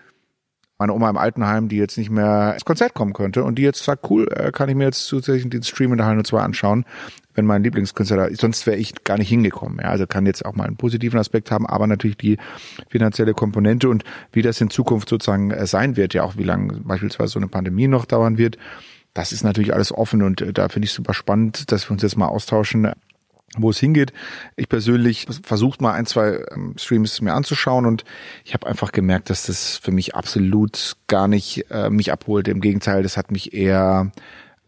[0.79, 3.83] meine Oma im Altenheim, die jetzt nicht mehr ins Konzert kommen könnte und die jetzt
[3.83, 6.85] sagt, cool, äh, kann ich mir jetzt zusätzlich den Stream in der Halle 2 anschauen,
[7.35, 8.41] wenn mein Lieblingskünstler da ist.
[8.41, 9.81] Sonst wäre ich gar nicht hingekommen.
[9.83, 12.39] Ja, also kann jetzt auch mal einen positiven Aspekt haben, aber natürlich die
[12.89, 16.81] finanzielle Komponente und wie das in Zukunft sozusagen äh, sein wird, ja auch wie lange
[16.85, 18.57] beispielsweise so eine Pandemie noch dauern wird.
[19.15, 22.03] Das ist natürlich alles offen und äh, da finde ich super spannend, dass wir uns
[22.03, 22.93] jetzt mal austauschen,
[23.57, 24.13] wo es hingeht.
[24.57, 28.05] Ich persönlich versucht mal ein, zwei ähm, Streams mir anzuschauen und
[28.45, 32.49] ich habe einfach gemerkt, dass das für mich absolut gar nicht äh, mich abholt.
[32.49, 34.13] Im Gegenteil, das hat mich eher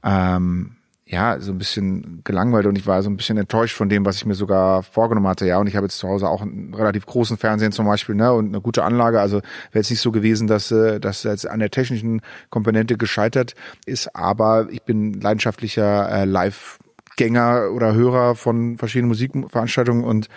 [0.02, 0.76] ähm,
[1.10, 4.16] ja so ein bisschen gelangweilt und ich war so ein bisschen enttäuscht von dem, was
[4.16, 5.46] ich mir sogar vorgenommen hatte.
[5.46, 8.32] Ja, und ich habe jetzt zu Hause auch einen relativ großen Fernsehen zum Beispiel ne
[8.32, 9.20] und eine gute Anlage.
[9.20, 13.54] Also wäre jetzt nicht so gewesen, dass äh, das jetzt an der technischen Komponente gescheitert
[13.86, 16.78] ist, aber ich bin leidenschaftlicher äh, Live
[17.20, 20.28] Gänger oder Hörer von verschiedenen Musikveranstaltungen und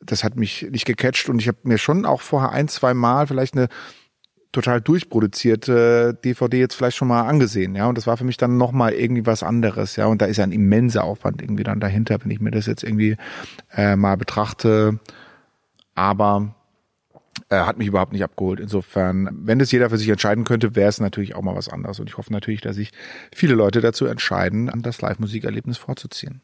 [0.00, 3.26] das hat mich nicht gecatcht und ich habe mir schon auch vorher ein, zwei Mal
[3.26, 3.68] vielleicht eine
[4.52, 8.58] total durchproduzierte DVD jetzt vielleicht schon mal angesehen, ja, und das war für mich dann
[8.58, 12.18] nochmal irgendwie was anderes, ja, und da ist ja ein immenser Aufwand irgendwie dann dahinter,
[12.22, 13.16] wenn ich mir das jetzt irgendwie
[13.74, 14.98] äh, mal betrachte,
[15.94, 16.54] aber
[17.48, 18.60] äh, hat mich überhaupt nicht abgeholt.
[18.60, 22.00] Insofern, wenn das jeder für sich entscheiden könnte, wäre es natürlich auch mal was anderes.
[22.00, 22.92] Und ich hoffe natürlich, dass sich
[23.34, 26.40] viele Leute dazu entscheiden, das Live-Musikerlebnis vorzuziehen.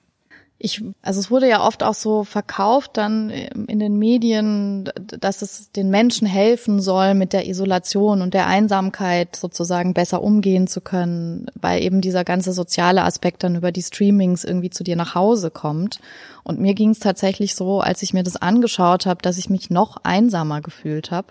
[0.58, 5.72] Ich, also es wurde ja oft auch so verkauft dann in den Medien, dass es
[5.72, 11.48] den Menschen helfen soll, mit der Isolation und der Einsamkeit sozusagen besser umgehen zu können,
[11.60, 15.50] weil eben dieser ganze soziale Aspekt dann über die Streamings irgendwie zu dir nach Hause
[15.50, 15.98] kommt.
[16.44, 19.70] Und mir ging es tatsächlich so, als ich mir das angeschaut habe, dass ich mich
[19.70, 21.28] noch einsamer gefühlt habe,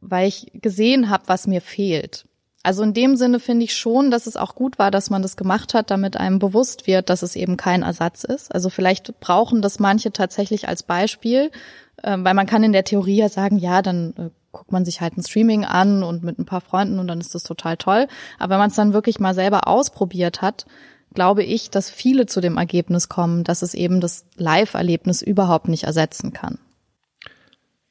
[0.00, 2.27] weil ich gesehen habe, was mir fehlt.
[2.62, 5.36] Also in dem Sinne finde ich schon, dass es auch gut war, dass man das
[5.36, 8.52] gemacht hat, damit einem bewusst wird, dass es eben kein Ersatz ist.
[8.52, 11.50] Also vielleicht brauchen das manche tatsächlich als Beispiel,
[12.02, 15.00] äh, weil man kann in der Theorie ja sagen, ja, dann äh, guckt man sich
[15.00, 18.08] halt ein Streaming an und mit ein paar Freunden und dann ist das total toll.
[18.38, 20.66] Aber wenn man es dann wirklich mal selber ausprobiert hat,
[21.14, 25.84] glaube ich, dass viele zu dem Ergebnis kommen, dass es eben das Live-Erlebnis überhaupt nicht
[25.84, 26.58] ersetzen kann.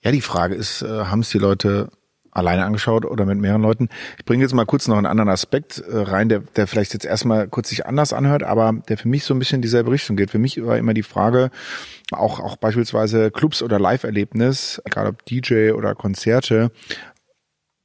[0.03, 1.89] Ja, die Frage ist, äh, haben es die Leute
[2.37, 3.89] alleine angeschaut oder mit mehreren Leuten.
[4.17, 7.05] Ich bringe jetzt mal kurz noch einen anderen Aspekt äh, rein, der, der vielleicht jetzt
[7.05, 10.31] erstmal kurz sich anders anhört, aber der für mich so ein bisschen dieselbe Richtung geht.
[10.31, 11.49] Für mich war immer die Frage,
[12.11, 16.71] auch, auch beispielsweise Clubs oder Live-Erlebnis, egal ob DJ oder Konzerte,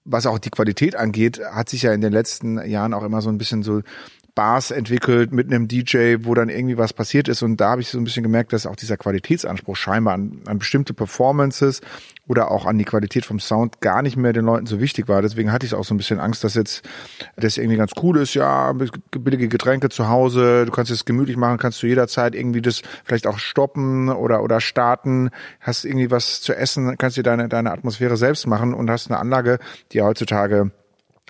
[0.04, 3.30] was auch die Qualität angeht, hat sich ja in den letzten Jahren auch immer so
[3.30, 3.82] ein bisschen so
[4.34, 7.42] Bars entwickelt mit einem DJ, wo dann irgendwie was passiert ist.
[7.42, 10.58] Und da habe ich so ein bisschen gemerkt, dass auch dieser Qualitätsanspruch scheinbar an, an
[10.58, 11.82] bestimmte Performances
[12.26, 15.20] oder auch an die Qualität vom Sound gar nicht mehr den Leuten so wichtig war.
[15.20, 16.82] Deswegen hatte ich auch so ein bisschen Angst, dass jetzt
[17.36, 18.32] das irgendwie ganz cool ist.
[18.32, 18.72] Ja,
[19.10, 23.26] billige Getränke zu Hause, du kannst es gemütlich machen, kannst du jederzeit irgendwie das vielleicht
[23.26, 25.30] auch stoppen oder oder starten.
[25.60, 29.18] Hast irgendwie was zu essen, kannst dir deine deine Atmosphäre selbst machen und hast eine
[29.18, 29.58] Anlage,
[29.92, 30.70] die heutzutage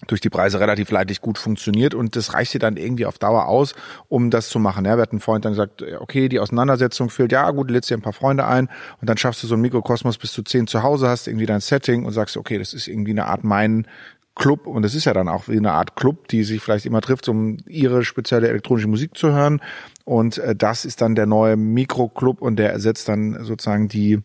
[0.07, 3.47] durch die Preise relativ leidlich gut funktioniert und das reicht dir dann irgendwie auf Dauer
[3.47, 3.75] aus,
[4.09, 4.85] um das zu machen.
[4.85, 8.03] Ja, wir hatten Freund dann gesagt, okay, die Auseinandersetzung fehlt, ja gut, lädst dir ein
[8.03, 8.69] paar Freunde ein
[9.01, 11.61] und dann schaffst du so einen Mikrokosmos, bis du zehn zu Hause hast, irgendwie dein
[11.61, 13.87] Setting und sagst, okay, das ist irgendwie eine Art mein
[14.35, 17.03] Club und es ist ja dann auch wie eine Art Club, die sich vielleicht immer
[17.03, 19.61] trifft, um ihre spezielle elektronische Musik zu hören
[20.05, 24.23] und äh, das ist dann der neue Mikroclub und der ersetzt dann sozusagen die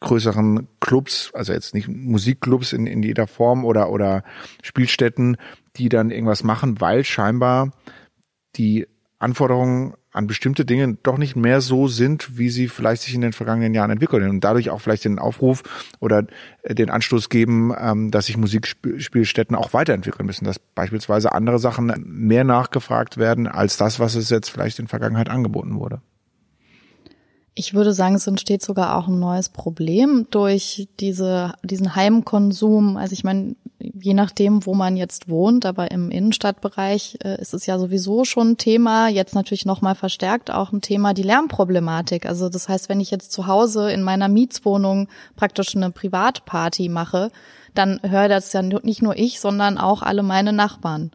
[0.00, 4.24] größeren Clubs, also jetzt nicht Musikclubs in, in jeder Form oder, oder
[4.62, 5.36] Spielstätten,
[5.76, 7.72] die dann irgendwas machen, weil scheinbar
[8.56, 8.86] die
[9.18, 13.34] Anforderungen an bestimmte Dinge doch nicht mehr so sind, wie sie vielleicht sich in den
[13.34, 15.62] vergangenen Jahren entwickeln und dadurch auch vielleicht den Aufruf
[16.00, 16.26] oder
[16.66, 22.44] den Anstoß geben, ähm, dass sich Musikspielstätten auch weiterentwickeln müssen, dass beispielsweise andere Sachen mehr
[22.44, 26.00] nachgefragt werden als das, was es jetzt vielleicht in Vergangenheit angeboten wurde.
[27.58, 32.98] Ich würde sagen, es entsteht sogar auch ein neues Problem durch diese, diesen Heimkonsum.
[32.98, 37.64] Also ich meine, je nachdem, wo man jetzt wohnt, aber im Innenstadtbereich äh, ist es
[37.64, 39.08] ja sowieso schon ein Thema.
[39.08, 42.26] Jetzt natürlich nochmal verstärkt auch ein Thema die Lärmproblematik.
[42.26, 47.30] Also das heißt, wenn ich jetzt zu Hause in meiner Mietswohnung praktisch eine Privatparty mache,
[47.74, 51.10] dann höre das ja nicht nur ich, sondern auch alle meine Nachbarn.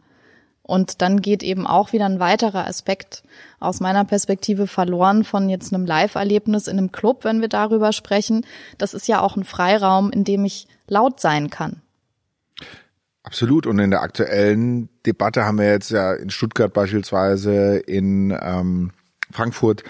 [0.62, 3.24] Und dann geht eben auch wieder ein weiterer Aspekt
[3.58, 8.46] aus meiner Perspektive verloren von jetzt einem Live-Erlebnis in einem Club, wenn wir darüber sprechen.
[8.78, 11.82] Das ist ja auch ein Freiraum, in dem ich laut sein kann.
[13.24, 13.66] Absolut.
[13.66, 18.92] Und in der aktuellen Debatte haben wir jetzt ja in Stuttgart beispielsweise, in ähm,
[19.30, 19.84] Frankfurt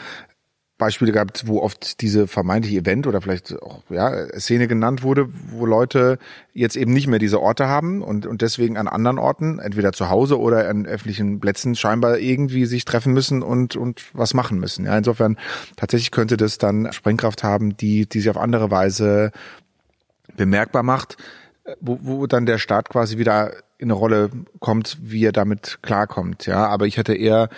[0.82, 5.64] Beispiele gehabt, wo oft diese vermeintliche Event oder vielleicht auch ja, Szene genannt wurde, wo
[5.64, 6.18] Leute
[6.54, 10.10] jetzt eben nicht mehr diese Orte haben und, und deswegen an anderen Orten, entweder zu
[10.10, 14.84] Hause oder an öffentlichen Plätzen scheinbar irgendwie sich treffen müssen und, und was machen müssen.
[14.84, 15.38] Ja, insofern
[15.76, 19.30] tatsächlich könnte das dann Sprengkraft haben, die, die sich auf andere Weise
[20.36, 21.16] bemerkbar macht,
[21.80, 26.46] wo, wo dann der Staat quasi wieder in eine Rolle kommt, wie er damit klarkommt.
[26.46, 27.48] Ja, aber ich hätte eher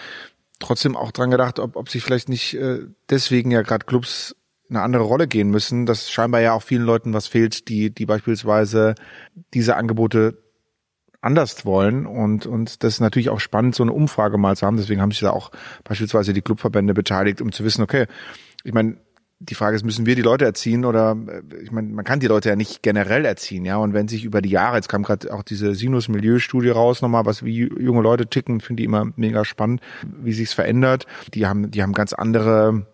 [0.59, 4.37] trotzdem auch dran gedacht, ob, ob sich vielleicht nicht äh, deswegen ja gerade Clubs
[4.71, 8.07] eine andere Rolle gehen müssen, dass scheinbar ja auch vielen Leuten was fehlt, die, die
[8.07, 8.95] beispielsweise
[9.53, 10.39] diese Angebote
[11.21, 14.77] anders wollen und, und das ist natürlich auch spannend, so eine Umfrage mal zu haben.
[14.77, 15.51] Deswegen haben sich da auch
[15.83, 18.07] beispielsweise die Clubverbände beteiligt, um zu wissen, okay,
[18.63, 18.99] ich meine,
[19.49, 22.27] die Frage ist, müssen wir die Leute erziehen oder äh, ich meine, man kann die
[22.27, 23.77] Leute ja nicht generell erziehen, ja.
[23.77, 27.45] Und wenn sich über die Jahre, jetzt kam gerade auch diese Sinus-Milieu-Studie raus nochmal, was
[27.45, 31.07] wie junge Leute ticken, finde ich immer mega spannend, wie sich's verändert.
[31.35, 32.87] Die haben, die haben ganz andere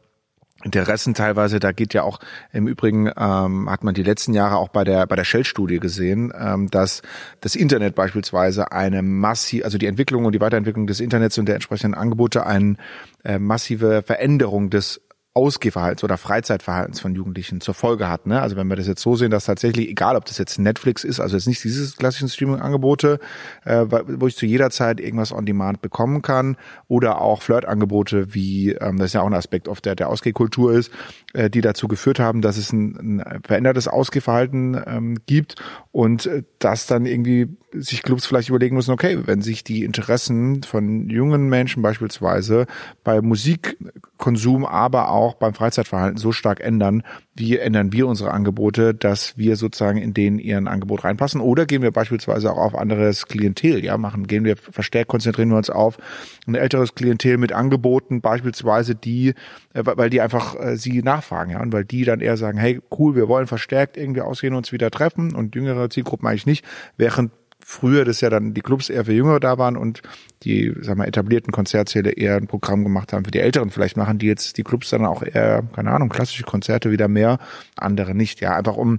[0.63, 2.19] Interessen teilweise, da geht ja auch
[2.53, 6.35] im Übrigen ähm, hat man die letzten Jahre auch bei der bei der Shell-Studie gesehen,
[6.39, 7.01] ähm, dass
[7.41, 11.55] das Internet beispielsweise eine massive, also die Entwicklung und die Weiterentwicklung des Internets und der
[11.55, 12.77] entsprechenden Angebote eine
[13.25, 15.01] äh, massive Veränderung des
[15.33, 18.27] Ausgehverhaltens oder Freizeitverhaltens von Jugendlichen zur Folge hat.
[18.27, 18.43] Ne?
[18.43, 21.21] Also wenn wir das jetzt so sehen, dass tatsächlich, egal ob das jetzt Netflix ist,
[21.21, 23.21] also jetzt nicht diese klassischen Streaming-Angebote,
[23.65, 26.57] äh, wo ich zu jeder Zeit irgendwas on demand bekommen kann,
[26.89, 30.73] oder auch Flirt-Angebote, wie, ähm, das ist ja auch ein Aspekt auf der, der Ausgehkultur
[30.73, 30.91] ist,
[31.33, 35.55] äh, die dazu geführt haben, dass es ein, ein verändertes Ausgehverhalten ähm, gibt
[35.93, 40.63] und äh, das dann irgendwie sich Clubs vielleicht überlegen müssen, okay, wenn sich die Interessen
[40.63, 42.67] von jungen Menschen beispielsweise
[43.05, 47.03] bei Musikkonsum, aber auch beim Freizeitverhalten so stark ändern,
[47.35, 51.41] wie ändern wir unsere Angebote, dass wir sozusagen in denen ihren Angebot reinpassen?
[51.41, 55.57] Oder gehen wir beispielsweise auch auf anderes Klientel, ja, machen, gehen wir verstärkt, konzentrieren wir
[55.57, 55.99] uns auf
[56.47, 59.35] ein älteres Klientel mit Angeboten, beispielsweise die,
[59.75, 62.81] äh, weil die einfach äh, sie nachfragen, ja, und weil die dann eher sagen, hey,
[62.99, 66.65] cool, wir wollen verstärkt irgendwie ausgehen, uns wieder treffen und jüngere Zielgruppen eigentlich nicht,
[66.97, 67.31] während
[67.71, 70.03] früher das ja dann die Clubs eher für Jüngere da waren und
[70.43, 73.71] die, sag mal, etablierten Konzertsäle eher ein Programm gemacht haben für die Älteren.
[73.71, 77.39] Vielleicht machen die jetzt die Clubs dann auch eher, keine Ahnung, klassische Konzerte wieder mehr,
[77.77, 78.41] andere nicht.
[78.41, 78.99] Ja, einfach um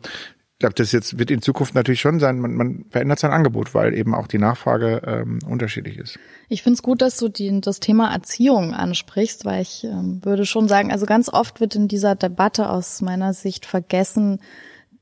[0.53, 3.73] ich glaube, das jetzt wird in Zukunft natürlich schon sein, man, man verändert sein Angebot,
[3.73, 6.19] weil eben auch die Nachfrage ähm, unterschiedlich ist.
[6.49, 10.45] Ich finde es gut, dass du die, das Thema Erziehung ansprichst, weil ich ähm, würde
[10.45, 14.39] schon sagen, also ganz oft wird in dieser Debatte aus meiner Sicht vergessen,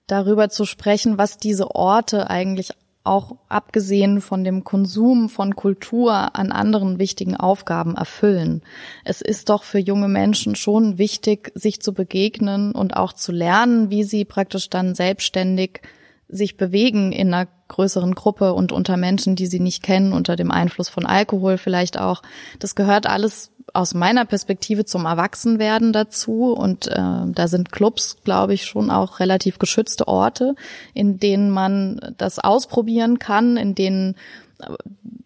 [0.07, 2.71] darüber zu sprechen, was diese Orte eigentlich
[3.03, 8.61] auch abgesehen von dem Konsum von Kultur an anderen wichtigen Aufgaben erfüllen.
[9.05, 13.89] Es ist doch für junge Menschen schon wichtig, sich zu begegnen und auch zu lernen,
[13.89, 15.81] wie sie praktisch dann selbstständig
[16.27, 20.51] sich bewegen in einer größeren Gruppe und unter Menschen, die sie nicht kennen, unter dem
[20.51, 22.21] Einfluss von Alkohol vielleicht auch.
[22.59, 28.53] Das gehört alles aus meiner Perspektive zum Erwachsenwerden dazu und äh, da sind Clubs, glaube
[28.53, 30.55] ich, schon auch relativ geschützte Orte,
[30.93, 34.15] in denen man das ausprobieren kann, in denen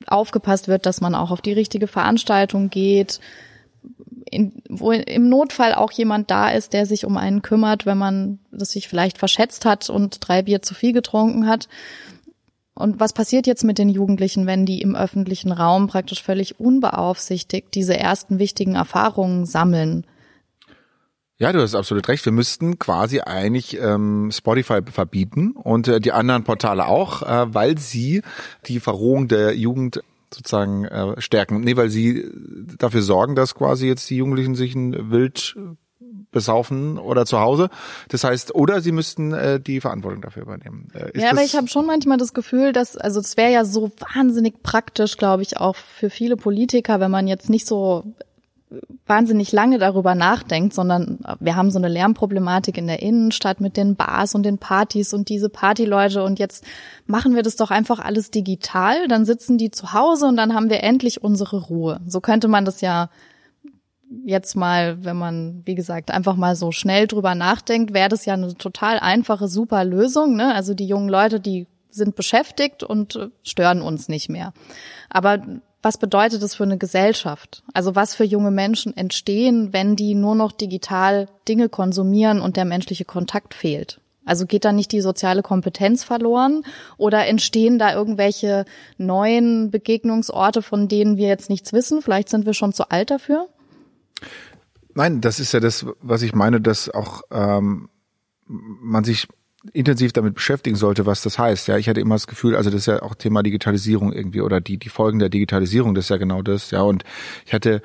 [0.06, 3.20] aufgepasst wird, dass man auch auf die richtige Veranstaltung geht,
[4.30, 8.40] in, wo im Notfall auch jemand da ist, der sich um einen kümmert, wenn man
[8.52, 11.68] das sich vielleicht verschätzt hat und drei Bier zu viel getrunken hat.
[12.76, 17.68] Und was passiert jetzt mit den Jugendlichen, wenn die im öffentlichen Raum praktisch völlig unbeaufsichtigt
[17.76, 20.06] diese ersten wichtigen Erfahrungen sammeln?
[21.38, 22.26] Ja, du hast absolut recht.
[22.26, 27.78] Wir müssten quasi eigentlich ähm, Spotify verbieten und äh, die anderen Portale auch, äh, weil
[27.78, 28.22] sie
[28.68, 30.02] die Verrohung der Jugend
[30.34, 31.62] sozusagen äh, stärken.
[31.62, 32.30] Nee, weil sie
[32.78, 35.56] dafür sorgen, dass quasi jetzt die Jugendlichen sich ein Wild
[36.34, 37.70] besaufen oder zu Hause.
[38.10, 40.90] Das heißt, oder sie müssten äh, die Verantwortung dafür übernehmen.
[40.94, 43.92] Äh, ja, aber ich habe schon manchmal das Gefühl, dass, also es wäre ja so
[44.14, 48.04] wahnsinnig praktisch, glaube ich, auch für viele Politiker, wenn man jetzt nicht so
[49.06, 53.96] wahnsinnig lange darüber nachdenkt, sondern wir haben so eine Lärmproblematik in der Innenstadt mit den
[53.96, 56.64] Bars und den Partys und diese Partyleute und jetzt
[57.06, 60.70] machen wir das doch einfach alles digital, dann sitzen die zu Hause und dann haben
[60.70, 62.00] wir endlich unsere Ruhe.
[62.08, 63.10] So könnte man das ja
[64.26, 68.34] jetzt mal, wenn man, wie gesagt, einfach mal so schnell drüber nachdenkt, wäre das ja
[68.34, 70.36] eine total einfache, super Lösung.
[70.36, 70.54] Ne?
[70.54, 74.54] Also die jungen Leute, die sind beschäftigt und stören uns nicht mehr.
[75.10, 75.42] Aber
[75.82, 77.64] was bedeutet das für eine Gesellschaft?
[77.74, 82.66] Also was für junge Menschen entstehen, wenn die nur noch digital Dinge konsumieren und der
[82.66, 84.00] menschliche Kontakt fehlt?
[84.26, 86.64] Also geht da nicht die soziale Kompetenz verloren
[86.98, 88.64] oder entstehen da irgendwelche
[88.98, 92.02] neuen Begegnungsorte, von denen wir jetzt nichts wissen?
[92.02, 93.50] Vielleicht sind wir schon zu alt dafür?
[94.96, 97.90] Nein, das ist ja das, was ich meine, dass auch ähm,
[98.48, 99.28] man sich
[99.72, 101.68] intensiv damit beschäftigen sollte, was das heißt.
[101.68, 104.60] Ja, ich hatte immer das Gefühl, also das ist ja auch Thema Digitalisierung irgendwie oder
[104.60, 106.72] die die Folgen der Digitalisierung, das ist ja genau das.
[106.72, 107.04] Ja, und
[107.46, 107.82] ich hatte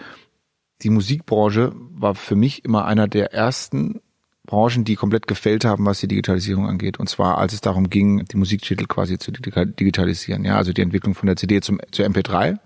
[0.83, 4.01] die Musikbranche war für mich immer einer der ersten
[4.45, 6.99] Branchen, die komplett gefällt haben, was die Digitalisierung angeht.
[6.99, 10.45] Und zwar, als es darum ging, die Musiktitel quasi zu digitalisieren.
[10.45, 12.59] Ja, also die Entwicklung von der CD zum, zur MP3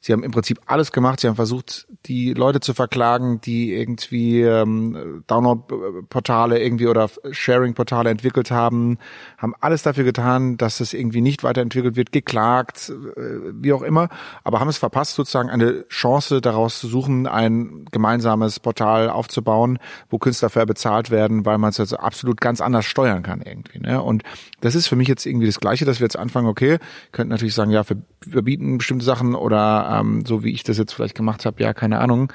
[0.00, 1.20] Sie haben im Prinzip alles gemacht.
[1.20, 8.50] Sie haben versucht, die Leute zu verklagen, die irgendwie ähm, Download-Portale irgendwie oder Sharing-Portale entwickelt
[8.50, 8.98] haben,
[9.38, 13.22] haben alles dafür getan, dass es irgendwie nicht weiterentwickelt wird, geklagt, äh,
[13.52, 14.08] wie auch immer,
[14.44, 19.78] aber haben es verpasst, sozusagen eine Chance daraus zu suchen, ein gemeinsames Portal aufzubauen,
[20.10, 23.80] wo Künstler fair bezahlt werden, weil man es also absolut ganz anders steuern kann irgendwie.
[23.80, 24.00] Ne?
[24.00, 24.22] Und
[24.60, 26.78] das ist für mich jetzt irgendwie das Gleiche, dass wir jetzt anfangen, okay,
[27.12, 30.92] könnten natürlich sagen, ja, wir verbieten bestimmte Sachen oder ähm, so wie ich das jetzt
[30.92, 32.32] vielleicht gemacht habe, ja, keine Ahnung.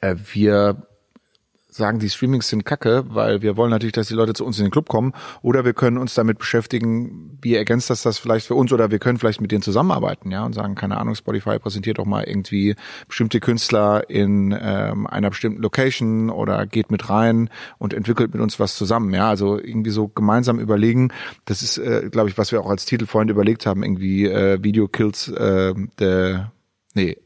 [0.00, 0.86] Äh, wir
[1.74, 4.64] sagen, die Streamings sind kacke, weil wir wollen natürlich, dass die Leute zu uns in
[4.64, 5.12] den Club kommen.
[5.42, 9.00] Oder wir können uns damit beschäftigen, wie ergänzt das das vielleicht für uns oder wir
[9.00, 12.76] können vielleicht mit denen zusammenarbeiten, ja, und sagen, keine Ahnung, Spotify präsentiert doch mal irgendwie
[13.08, 18.60] bestimmte Künstler in ähm, einer bestimmten Location oder geht mit rein und entwickelt mit uns
[18.60, 19.28] was zusammen, ja.
[19.28, 21.12] Also irgendwie so gemeinsam überlegen.
[21.44, 24.62] Das ist, äh, glaube ich, was wir auch als Titel vorhin überlegt haben, irgendwie äh,
[24.62, 26.53] Video Kills äh, the
[26.94, 27.18] Nee,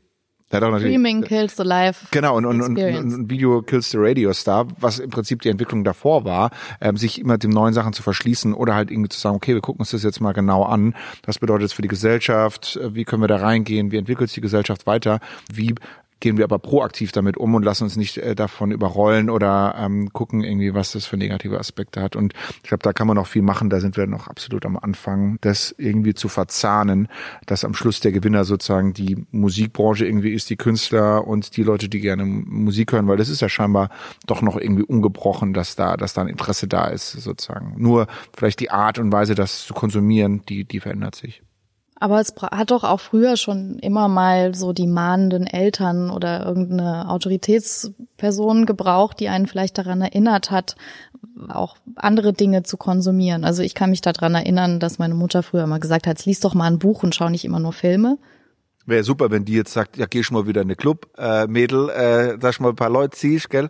[0.51, 2.07] der hat auch Streaming kills the life.
[2.11, 5.85] Genau, und, und, und, und Video kills the Radio Star, was im Prinzip die Entwicklung
[5.85, 6.51] davor war,
[6.81, 9.61] ähm, sich immer den neuen Sachen zu verschließen oder halt irgendwie zu sagen, okay, wir
[9.61, 10.95] gucken uns das jetzt mal genau an.
[11.27, 12.81] Was bedeutet es für die Gesellschaft?
[12.83, 13.93] Wie können wir da reingehen?
[13.93, 15.21] Wie entwickelt sich die Gesellschaft weiter?
[15.53, 15.75] Wie
[16.21, 20.12] gehen wir aber proaktiv damit um und lassen uns nicht äh, davon überrollen oder ähm,
[20.12, 22.16] gucken irgendwie, was das für negative Aspekte hat.
[22.16, 23.71] Und ich glaube, da kann man noch viel machen.
[23.71, 27.09] Da sind wir noch absolut am Anfang, das irgendwie zu verzahnen,
[27.47, 31.89] dass am Schluss der Gewinner sozusagen die Musikbranche irgendwie ist, die Künstler und die Leute,
[31.89, 33.91] die gerne Musik hören, weil das ist ja scheinbar
[34.27, 37.75] doch noch irgendwie ungebrochen, dass da, dass da ein Interesse da ist sozusagen.
[37.77, 38.07] Nur
[38.37, 41.43] vielleicht die Art und Weise, das zu konsumieren, die, die verändert sich.
[42.01, 47.11] Aber es hat doch auch früher schon immer mal so die mahnenden Eltern oder irgendeine
[47.11, 50.76] Autoritätsperson gebraucht, die einen vielleicht daran erinnert hat,
[51.49, 53.44] auch andere Dinge zu konsumieren.
[53.44, 56.55] Also ich kann mich daran erinnern, dass meine Mutter früher immer gesagt hat, lies doch
[56.55, 58.18] mal ein Buch und schau nicht immer nur Filme.
[58.86, 61.46] Wäre super, wenn die jetzt sagt, ja, geh schon mal wieder in den Club, äh,
[61.46, 63.68] Mädel, äh, sag schon mal ein paar Leute ziehst, gell?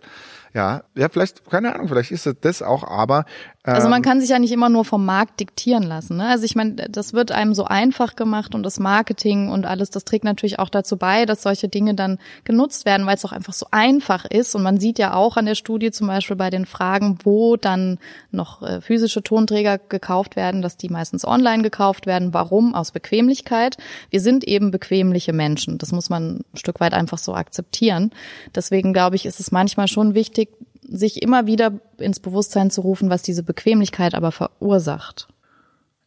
[0.53, 3.25] Ja, ja, vielleicht, keine Ahnung, vielleicht ist das auch, aber
[3.73, 6.15] also man ähm, kann sich ja nicht immer nur vom Markt diktieren lassen.
[6.17, 6.27] Ne?
[6.27, 10.05] Also ich meine, das wird einem so einfach gemacht und das Marketing und alles, das
[10.05, 13.51] trägt natürlich auch dazu bei, dass solche Dinge dann genutzt werden, weil es auch einfach
[13.51, 14.55] so einfach ist.
[14.55, 17.99] Und man sieht ja auch an der Studie zum Beispiel bei den Fragen, wo dann
[18.31, 22.33] noch äh, physische Tonträger gekauft werden, dass die meistens online gekauft werden.
[22.33, 22.73] Warum?
[22.73, 23.75] Aus Bequemlichkeit.
[24.09, 25.77] Wir sind eben bequemliche Menschen.
[25.79, 28.11] Das muss man ein Stück weit einfach so akzeptieren.
[28.55, 30.38] Deswegen glaube ich, ist es manchmal schon wichtig,
[30.81, 35.27] sich immer wieder ins Bewusstsein zu rufen, was diese Bequemlichkeit aber verursacht.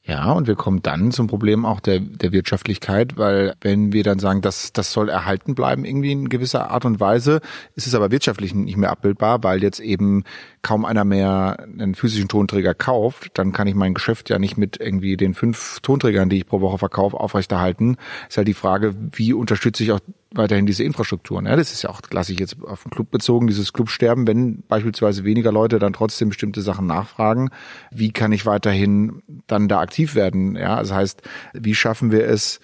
[0.04, 4.18] Ja, und wir kommen dann zum Problem auch der, der Wirtschaftlichkeit, weil wenn wir dann
[4.18, 7.40] sagen, dass das soll erhalten bleiben irgendwie in gewisser Art und Weise,
[7.76, 10.24] ist es aber wirtschaftlich nicht mehr abbildbar, weil jetzt eben
[10.60, 14.80] kaum einer mehr einen physischen Tonträger kauft, dann kann ich mein Geschäft ja nicht mit
[14.80, 17.96] irgendwie den fünf Tonträgern, die ich pro Woche verkaufe, aufrechterhalten.
[18.28, 20.00] Ist halt die Frage, wie unterstütze ich auch
[20.34, 21.46] weiterhin diese Infrastrukturen.
[21.46, 25.24] Ja, das ist ja auch klassisch jetzt auf den Club bezogen, dieses Clubsterben, wenn beispielsweise
[25.24, 27.50] weniger Leute dann trotzdem bestimmte Sachen nachfragen,
[27.90, 30.56] wie kann ich weiterhin dann da aktiv werden?
[30.56, 31.22] Ja, das heißt,
[31.54, 32.60] wie schaffen wir es,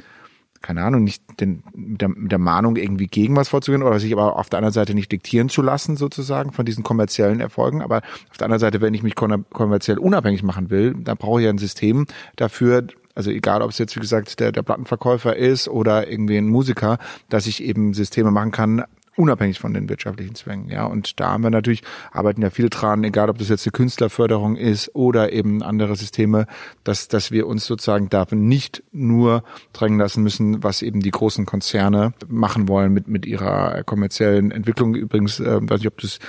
[0.61, 4.13] keine Ahnung, nicht den, mit, der, mit der Mahnung irgendwie gegen was vorzugehen oder sich
[4.13, 7.81] aber auf der anderen Seite nicht diktieren zu lassen, sozusagen, von diesen kommerziellen Erfolgen.
[7.81, 11.45] Aber auf der anderen Seite, wenn ich mich kommerziell unabhängig machen will, dann brauche ich
[11.45, 12.07] ja ein System
[12.37, 12.87] dafür,
[13.19, 16.99] also egal, ob es jetzt, wie gesagt, der, der Plattenverkäufer ist oder irgendwie ein Musiker,
[17.29, 18.85] dass ich eben Systeme machen kann,
[19.19, 20.71] unabhängig von den wirtschaftlichen Zwängen.
[20.71, 23.73] Ja, und da haben wir natürlich, arbeiten ja viele dran, egal ob das jetzt eine
[23.73, 26.47] Künstlerförderung ist oder eben andere Systeme,
[26.85, 29.43] dass, dass wir uns sozusagen da nicht nur
[29.73, 34.95] drängen lassen müssen, was eben die großen Konzerne machen wollen mit, mit ihrer kommerziellen Entwicklung.
[34.95, 36.21] Übrigens, äh, weiß nicht, ob du es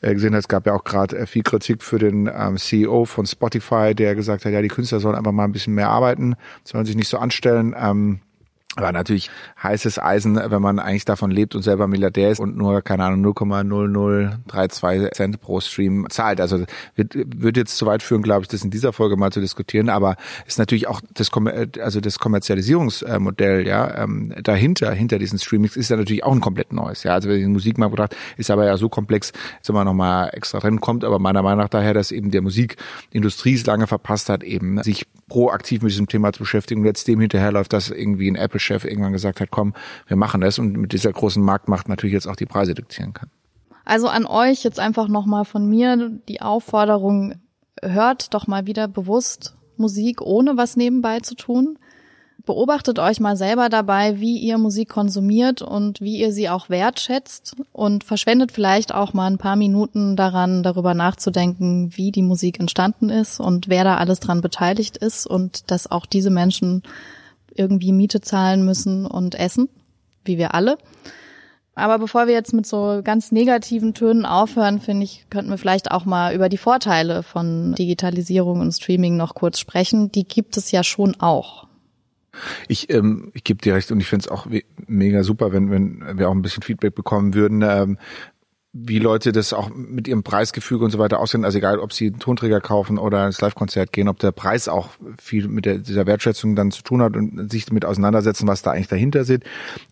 [0.00, 3.26] äh, gesehen hast, gab ja auch gerade äh, viel Kritik für den ähm, CEO von
[3.26, 6.34] Spotify, der gesagt hat, ja, die Künstler sollen einfach mal ein bisschen mehr arbeiten,
[6.64, 7.74] sollen sich nicht so anstellen.
[7.78, 8.20] Ähm,
[8.78, 12.80] aber natürlich heißes Eisen, wenn man eigentlich davon lebt und selber Milliardär ist und nur,
[12.80, 16.40] keine Ahnung, 0,0032 Cent pro Stream zahlt.
[16.40, 16.64] Also
[16.94, 19.88] wird, wird jetzt zu weit führen, glaube ich, das in dieser Folge mal zu diskutieren.
[19.88, 20.16] Aber
[20.46, 21.30] ist natürlich auch das,
[21.80, 26.72] also das Kommerzialisierungsmodell, ja, ähm, dahinter, hinter diesen Streamings ist ja natürlich auch ein komplett
[26.72, 27.02] neues.
[27.02, 29.94] Ja, also wenn ich den Musikmarkt betrachte, ist aber ja so komplex, jetzt immer noch
[29.94, 31.02] mal extra drin kommt.
[31.02, 35.06] Aber meiner Meinung nach daher, dass eben der Musikindustrie es lange verpasst hat, eben sich
[35.28, 38.36] proaktiv mit diesem Thema zu beschäftigen und jetzt dem hinterherläuft, dass irgendwie ein
[38.68, 39.74] Apple-Chef irgendwann gesagt hat, komm,
[40.06, 43.30] wir machen das und mit dieser großen Marktmacht natürlich jetzt auch die Preise diktieren kann.
[43.84, 47.40] Also an euch jetzt einfach nochmal von mir die Aufforderung,
[47.82, 51.78] hört doch mal wieder bewusst Musik, ohne was nebenbei zu tun
[52.48, 57.56] beobachtet euch mal selber dabei, wie ihr Musik konsumiert und wie ihr sie auch wertschätzt
[57.72, 63.10] und verschwendet vielleicht auch mal ein paar Minuten daran, darüber nachzudenken, wie die Musik entstanden
[63.10, 66.84] ist und wer da alles dran beteiligt ist und dass auch diese Menschen
[67.58, 69.68] irgendwie Miete zahlen müssen und essen,
[70.24, 70.78] wie wir alle.
[71.74, 75.92] Aber bevor wir jetzt mit so ganz negativen Tönen aufhören, finde ich, könnten wir vielleicht
[75.92, 80.10] auch mal über die Vorteile von Digitalisierung und Streaming noch kurz sprechen.
[80.10, 81.68] Die gibt es ja schon auch.
[82.66, 84.46] Ich, ähm, ich gebe dir recht und ich finde es auch
[84.86, 87.98] mega super, wenn, wenn wir auch ein bisschen Feedback bekommen würden, ähm,
[88.72, 91.44] wie Leute das auch mit ihrem Preisgefüge und so weiter aussehen.
[91.44, 94.90] Also egal, ob sie einen Tonträger kaufen oder ins Live-Konzert gehen, ob der Preis auch
[95.20, 98.72] viel mit der, dieser Wertschätzung dann zu tun hat und sich damit auseinandersetzen, was da
[98.72, 99.46] eigentlich dahinter sitzt.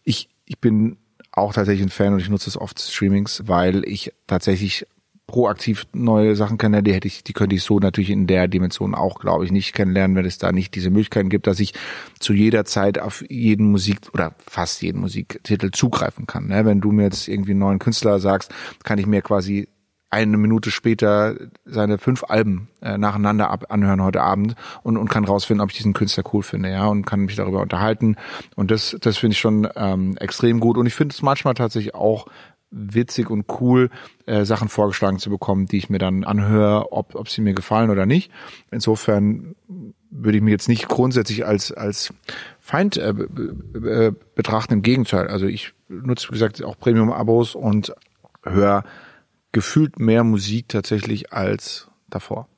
[0.05, 0.99] Ich, ich bin
[1.33, 4.87] auch tatsächlich ein Fan und ich nutze es oft Streamings, weil ich tatsächlich
[5.27, 8.95] proaktiv neue Sachen kennenlernen, die hätte ich, die könnte ich so natürlich in der Dimension
[8.95, 11.75] auch, glaube ich, nicht kennenlernen, wenn es da nicht diese Möglichkeiten gibt, dass ich
[12.21, 16.47] zu jeder Zeit auf jeden Musik oder fast jeden Musiktitel zugreifen kann.
[16.47, 16.65] Ne?
[16.65, 18.53] Wenn du mir jetzt irgendwie einen neuen Künstler sagst,
[18.85, 19.69] kann ich mir quasi
[20.11, 24.55] eine Minute später seine fünf Alben äh, nacheinander ab anhören heute Abend
[24.85, 27.61] und, und kann rausfinden, ob ich diesen Künstler cool finde, ja, und kann mich darüber
[27.61, 28.17] unterhalten.
[28.55, 30.79] Und das, das finde ich schon ähm, extrem gut.
[30.79, 32.27] Und ich finde es manchmal tatsächlich auch
[32.71, 33.91] witzig und cool,
[34.27, 37.91] äh, Sachen vorgeschlagen zu bekommen, die ich mir dann anhöre, ob, ob sie mir gefallen
[37.91, 38.31] oder nicht.
[38.71, 39.55] Insofern
[40.11, 42.13] würde ich mich jetzt nicht grundsätzlich als, als
[42.61, 45.29] Feind äh, äh, betrachten, im Gegenteil.
[45.29, 47.95] Also ich nutze, wie gesagt, auch Premium-Abos und
[48.43, 48.85] höre
[49.53, 52.49] gefühlt mehr Musik tatsächlich als davor.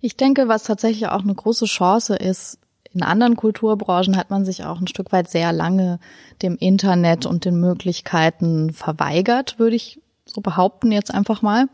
[0.00, 2.58] Ich denke, was tatsächlich auch eine große Chance ist,
[2.94, 5.98] in anderen Kulturbranchen hat man sich auch ein Stück weit sehr lange
[6.42, 11.66] dem Internet und den Möglichkeiten verweigert, würde ich so behaupten jetzt einfach mal.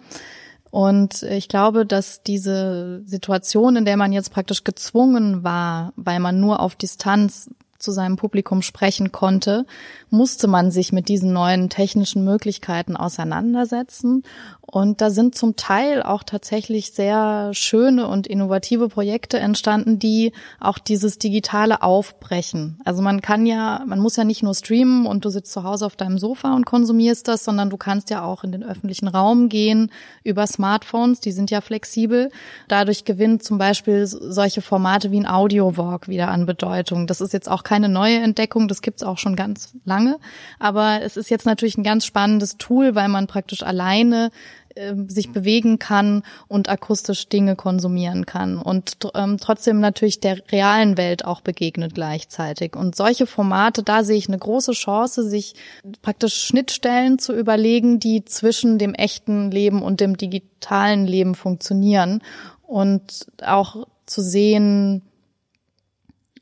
[0.70, 6.40] Und ich glaube, dass diese Situation, in der man jetzt praktisch gezwungen war, weil man
[6.40, 7.48] nur auf Distanz
[7.84, 9.66] zu seinem Publikum sprechen konnte,
[10.10, 14.22] musste man sich mit diesen neuen technischen Möglichkeiten auseinandersetzen.
[14.60, 20.78] Und da sind zum Teil auch tatsächlich sehr schöne und innovative Projekte entstanden, die auch
[20.78, 22.80] dieses Digitale aufbrechen.
[22.84, 25.86] Also man kann ja, man muss ja nicht nur streamen und du sitzt zu Hause
[25.86, 29.48] auf deinem Sofa und konsumierst das, sondern du kannst ja auch in den öffentlichen Raum
[29.48, 29.92] gehen
[30.24, 32.30] über Smartphones, die sind ja flexibel.
[32.66, 37.06] Dadurch gewinnt zum Beispiel solche Formate wie ein Audio-Walk wieder an Bedeutung.
[37.06, 40.20] Das ist jetzt auch keine neue Entdeckung, das gibt's auch schon ganz lange.
[40.60, 44.30] Aber es ist jetzt natürlich ein ganz spannendes Tool, weil man praktisch alleine
[44.76, 50.96] ähm, sich bewegen kann und akustisch Dinge konsumieren kann und ähm, trotzdem natürlich der realen
[50.96, 52.76] Welt auch begegnet gleichzeitig.
[52.76, 55.56] Und solche Formate, da sehe ich eine große Chance, sich
[56.00, 62.22] praktisch Schnittstellen zu überlegen, die zwischen dem echten Leben und dem digitalen Leben funktionieren
[62.62, 65.02] und auch zu sehen,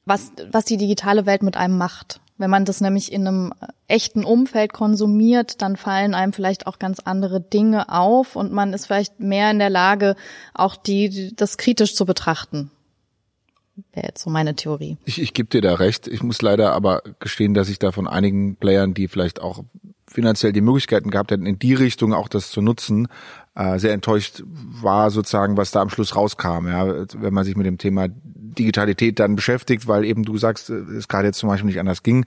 [0.04, 2.20] was, was die digitale Welt mit einem macht.
[2.38, 3.54] Wenn man das nämlich in einem
[3.86, 8.86] echten Umfeld konsumiert, dann fallen einem vielleicht auch ganz andere Dinge auf und man ist
[8.86, 10.16] vielleicht mehr in der Lage,
[10.54, 12.70] auch die, das kritisch zu betrachten.
[13.92, 14.98] Wäre jetzt so meine Theorie.
[15.04, 16.06] Ich, ich gebe dir da recht.
[16.06, 19.64] Ich muss leider aber gestehen, dass ich da von einigen Playern, die vielleicht auch
[20.12, 23.08] finanziell die Möglichkeiten gehabt hätten, in die Richtung auch das zu nutzen,
[23.54, 26.68] äh, sehr enttäuscht war sozusagen, was da am Schluss rauskam.
[26.68, 26.86] Ja,
[27.18, 31.08] wenn man sich mit dem Thema Digitalität dann beschäftigt, weil eben du sagst, äh, es
[31.08, 32.24] gerade jetzt zum Beispiel nicht anders ging.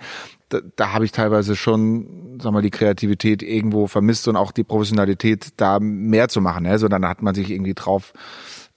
[0.49, 4.63] Da, da habe ich teilweise schon, sag mal, die Kreativität irgendwo vermisst und auch die
[4.63, 6.65] Professionalität da mehr zu machen.
[6.65, 8.13] Ja, so dann hat man sich irgendwie drauf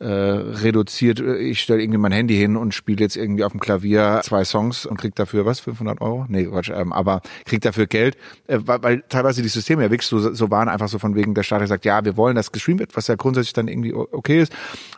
[0.00, 1.20] äh, reduziert.
[1.20, 4.86] Ich stelle irgendwie mein Handy hin und spiele jetzt irgendwie auf dem Klavier zwei Songs
[4.86, 6.24] und krieg dafür was, 500 Euro?
[6.28, 10.08] Nee, Quatsch, ähm, aber krieg dafür Geld, äh, weil, weil teilweise die Systeme ja wirklich
[10.08, 12.80] so, so waren, einfach so von wegen der Staat sagt, ja, wir wollen, dass gestreamt
[12.80, 14.52] wird, was ja grundsätzlich dann irgendwie okay ist,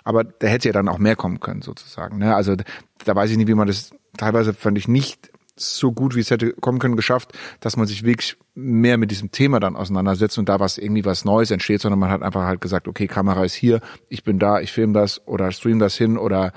[0.05, 2.18] aber da hätte ja dann auch mehr kommen können sozusagen.
[2.18, 2.34] Ne?
[2.34, 2.57] Also
[3.05, 5.30] da weiß ich nicht, wie man das teilweise fand ich nicht
[5.61, 9.30] so gut, wie es hätte kommen können, geschafft, dass man sich wirklich mehr mit diesem
[9.30, 12.61] Thema dann auseinandersetzt und da was irgendwie was Neues entsteht, sondern man hat einfach halt
[12.61, 16.18] gesagt, okay, Kamera ist hier, ich bin da, ich film das oder stream das hin
[16.18, 16.52] oder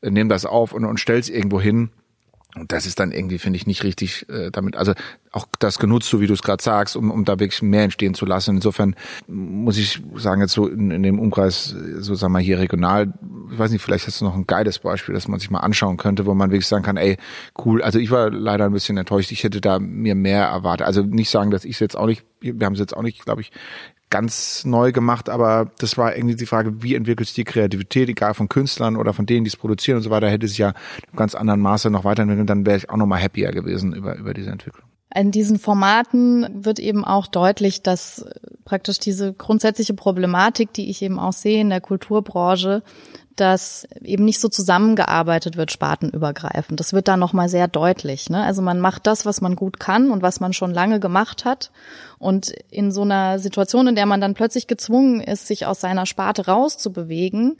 [0.00, 1.90] äh, nehme das auf und, und stell's irgendwo hin
[2.58, 4.92] und das ist dann irgendwie, finde ich, nicht richtig äh, damit, also
[5.32, 8.14] auch das genutzt, so wie du es gerade sagst, um, um da wirklich mehr entstehen
[8.14, 8.56] zu lassen.
[8.56, 8.96] Insofern
[9.26, 13.12] muss ich sagen, jetzt so in, in dem Umkreis, so sagen wir hier regional,
[13.52, 15.98] ich weiß nicht, vielleicht hast du noch ein geiles Beispiel, das man sich mal anschauen
[15.98, 17.18] könnte, wo man wirklich sagen kann, ey,
[17.64, 20.86] cool, also ich war leider ein bisschen enttäuscht, ich hätte da mir mehr erwartet.
[20.86, 23.24] Also nicht sagen, dass ich es jetzt auch nicht, wir haben es jetzt auch nicht,
[23.24, 23.52] glaube ich,
[24.10, 28.34] ganz neu gemacht, aber das war irgendwie die Frage, wie entwickelt sich die Kreativität, egal
[28.34, 30.74] von Künstlern oder von denen, die es produzieren und so weiter, hätte sich ja
[31.10, 34.32] in ganz anderen Maße noch weiterentwickelt, dann wäre ich auch nochmal happier gewesen über, über
[34.34, 34.86] diese Entwicklung.
[35.14, 38.26] In diesen Formaten wird eben auch deutlich, dass
[38.64, 42.82] praktisch diese grundsätzliche Problematik, die ich eben auch sehe in der Kulturbranche,
[43.36, 46.80] dass eben nicht so zusammengearbeitet wird, spartenübergreifend.
[46.80, 48.30] Das wird da nochmal sehr deutlich.
[48.30, 48.42] Ne?
[48.42, 51.70] Also man macht das, was man gut kann und was man schon lange gemacht hat.
[52.18, 56.06] Und in so einer Situation, in der man dann plötzlich gezwungen ist, sich aus seiner
[56.06, 57.56] Sparte rauszubewegen,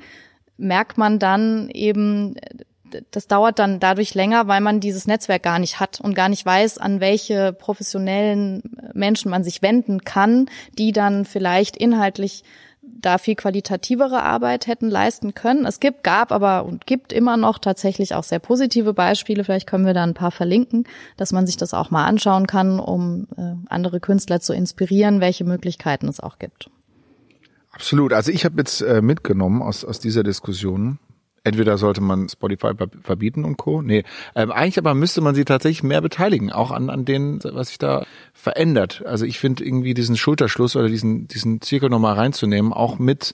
[0.57, 2.37] merkt man dann eben,
[3.11, 6.47] das dauert dann dadurch länger, weil man dieses Netzwerk gar nicht hat und gar nicht
[6.47, 8.62] weiß, an welche professionellen
[8.95, 10.49] Menschen man sich wenden kann,
[10.79, 12.45] die dann vielleicht inhaltlich
[13.01, 15.66] da viel qualitativere Arbeit hätten leisten können.
[15.66, 19.44] Es gibt, gab aber und gibt immer noch tatsächlich auch sehr positive Beispiele.
[19.44, 20.84] Vielleicht können wir da ein paar verlinken,
[21.16, 25.44] dass man sich das auch mal anschauen kann, um äh, andere Künstler zu inspirieren, welche
[25.44, 26.70] Möglichkeiten es auch gibt.
[27.70, 28.12] Absolut.
[28.12, 30.99] Also ich habe jetzt äh, mitgenommen aus, aus dieser Diskussion,
[31.47, 32.72] entweder sollte man Spotify
[33.03, 33.80] verbieten und Co.
[33.80, 34.03] Nee,
[34.34, 37.78] ähm, eigentlich aber müsste man sie tatsächlich mehr beteiligen, auch an, an denen, was sich
[37.78, 39.05] da verändert.
[39.07, 43.32] Also ich finde irgendwie diesen Schulterschluss oder diesen, diesen Zirkel nochmal reinzunehmen, auch mit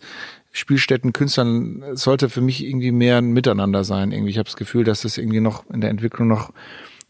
[0.52, 4.12] Spielstätten, Künstlern, sollte für mich irgendwie mehr ein Miteinander sein.
[4.12, 6.52] Irgendwie, ich habe das Gefühl, dass das irgendwie noch in der Entwicklung noch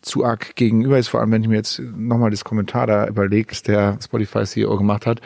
[0.02, 3.54] zu arg gegenüber ist, vor allem wenn ich mir jetzt nochmal das Kommentar da überlege,
[3.66, 5.20] der Spotify CEO gemacht hat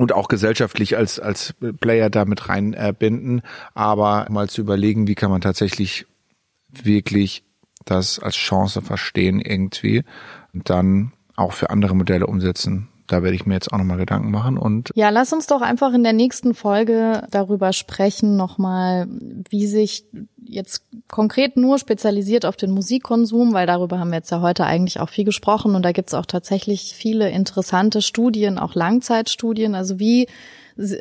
[0.00, 3.42] und auch gesellschaftlich als, als Player da mit reinbinden,
[3.74, 6.06] aber mal zu überlegen, wie kann man tatsächlich
[6.70, 7.44] wirklich
[7.84, 10.04] das als Chance verstehen irgendwie
[10.54, 12.88] und dann auch für andere Modelle umsetzen.
[13.10, 14.90] Da werde ich mir jetzt auch nochmal Gedanken machen und.
[14.94, 19.08] Ja, lass uns doch einfach in der nächsten Folge darüber sprechen, nochmal,
[19.48, 20.04] wie sich
[20.44, 25.00] jetzt konkret nur spezialisiert auf den Musikkonsum, weil darüber haben wir jetzt ja heute eigentlich
[25.00, 30.28] auch viel gesprochen und da gibt's auch tatsächlich viele interessante Studien, auch Langzeitstudien, also wie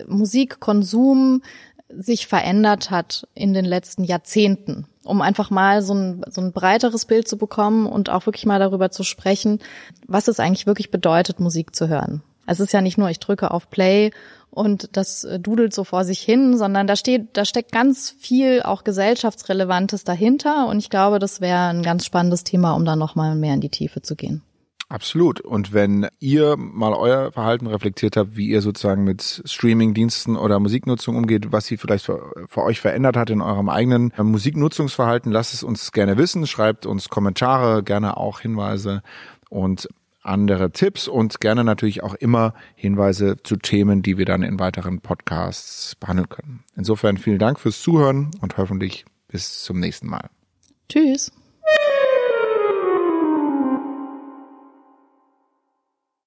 [0.08, 1.42] Musikkonsum
[1.90, 7.06] sich verändert hat in den letzten Jahrzehnten, um einfach mal so ein, so ein breiteres
[7.06, 9.60] Bild zu bekommen und auch wirklich mal darüber zu sprechen,
[10.08, 12.22] was es eigentlich wirklich bedeutet, Musik zu hören.
[12.46, 14.12] Es ist ja nicht nur, ich drücke auf Play
[14.50, 18.64] und das äh, dudelt so vor sich hin, sondern da steht, da steckt ganz viel
[18.64, 23.36] auch gesellschaftsrelevantes dahinter und ich glaube, das wäre ein ganz spannendes Thema, um da nochmal
[23.36, 24.42] mehr in die Tiefe zu gehen.
[24.90, 25.40] Absolut.
[25.40, 31.16] Und wenn ihr mal euer Verhalten reflektiert habt, wie ihr sozusagen mit Streaming-Diensten oder Musiknutzung
[31.16, 35.62] umgeht, was sie vielleicht für, für, euch verändert hat in eurem eigenen Musiknutzungsverhalten, lasst es
[35.62, 36.48] uns gerne wissen.
[36.48, 39.04] Schreibt uns Kommentare, gerne auch Hinweise
[39.50, 39.88] und
[40.24, 45.02] andere Tipps und gerne natürlich auch immer Hinweise zu Themen, die wir dann in weiteren
[45.02, 46.64] Podcasts behandeln können.
[46.76, 50.30] Insofern vielen Dank fürs Zuhören und hoffentlich bis zum nächsten Mal.
[50.90, 51.32] Tschüss.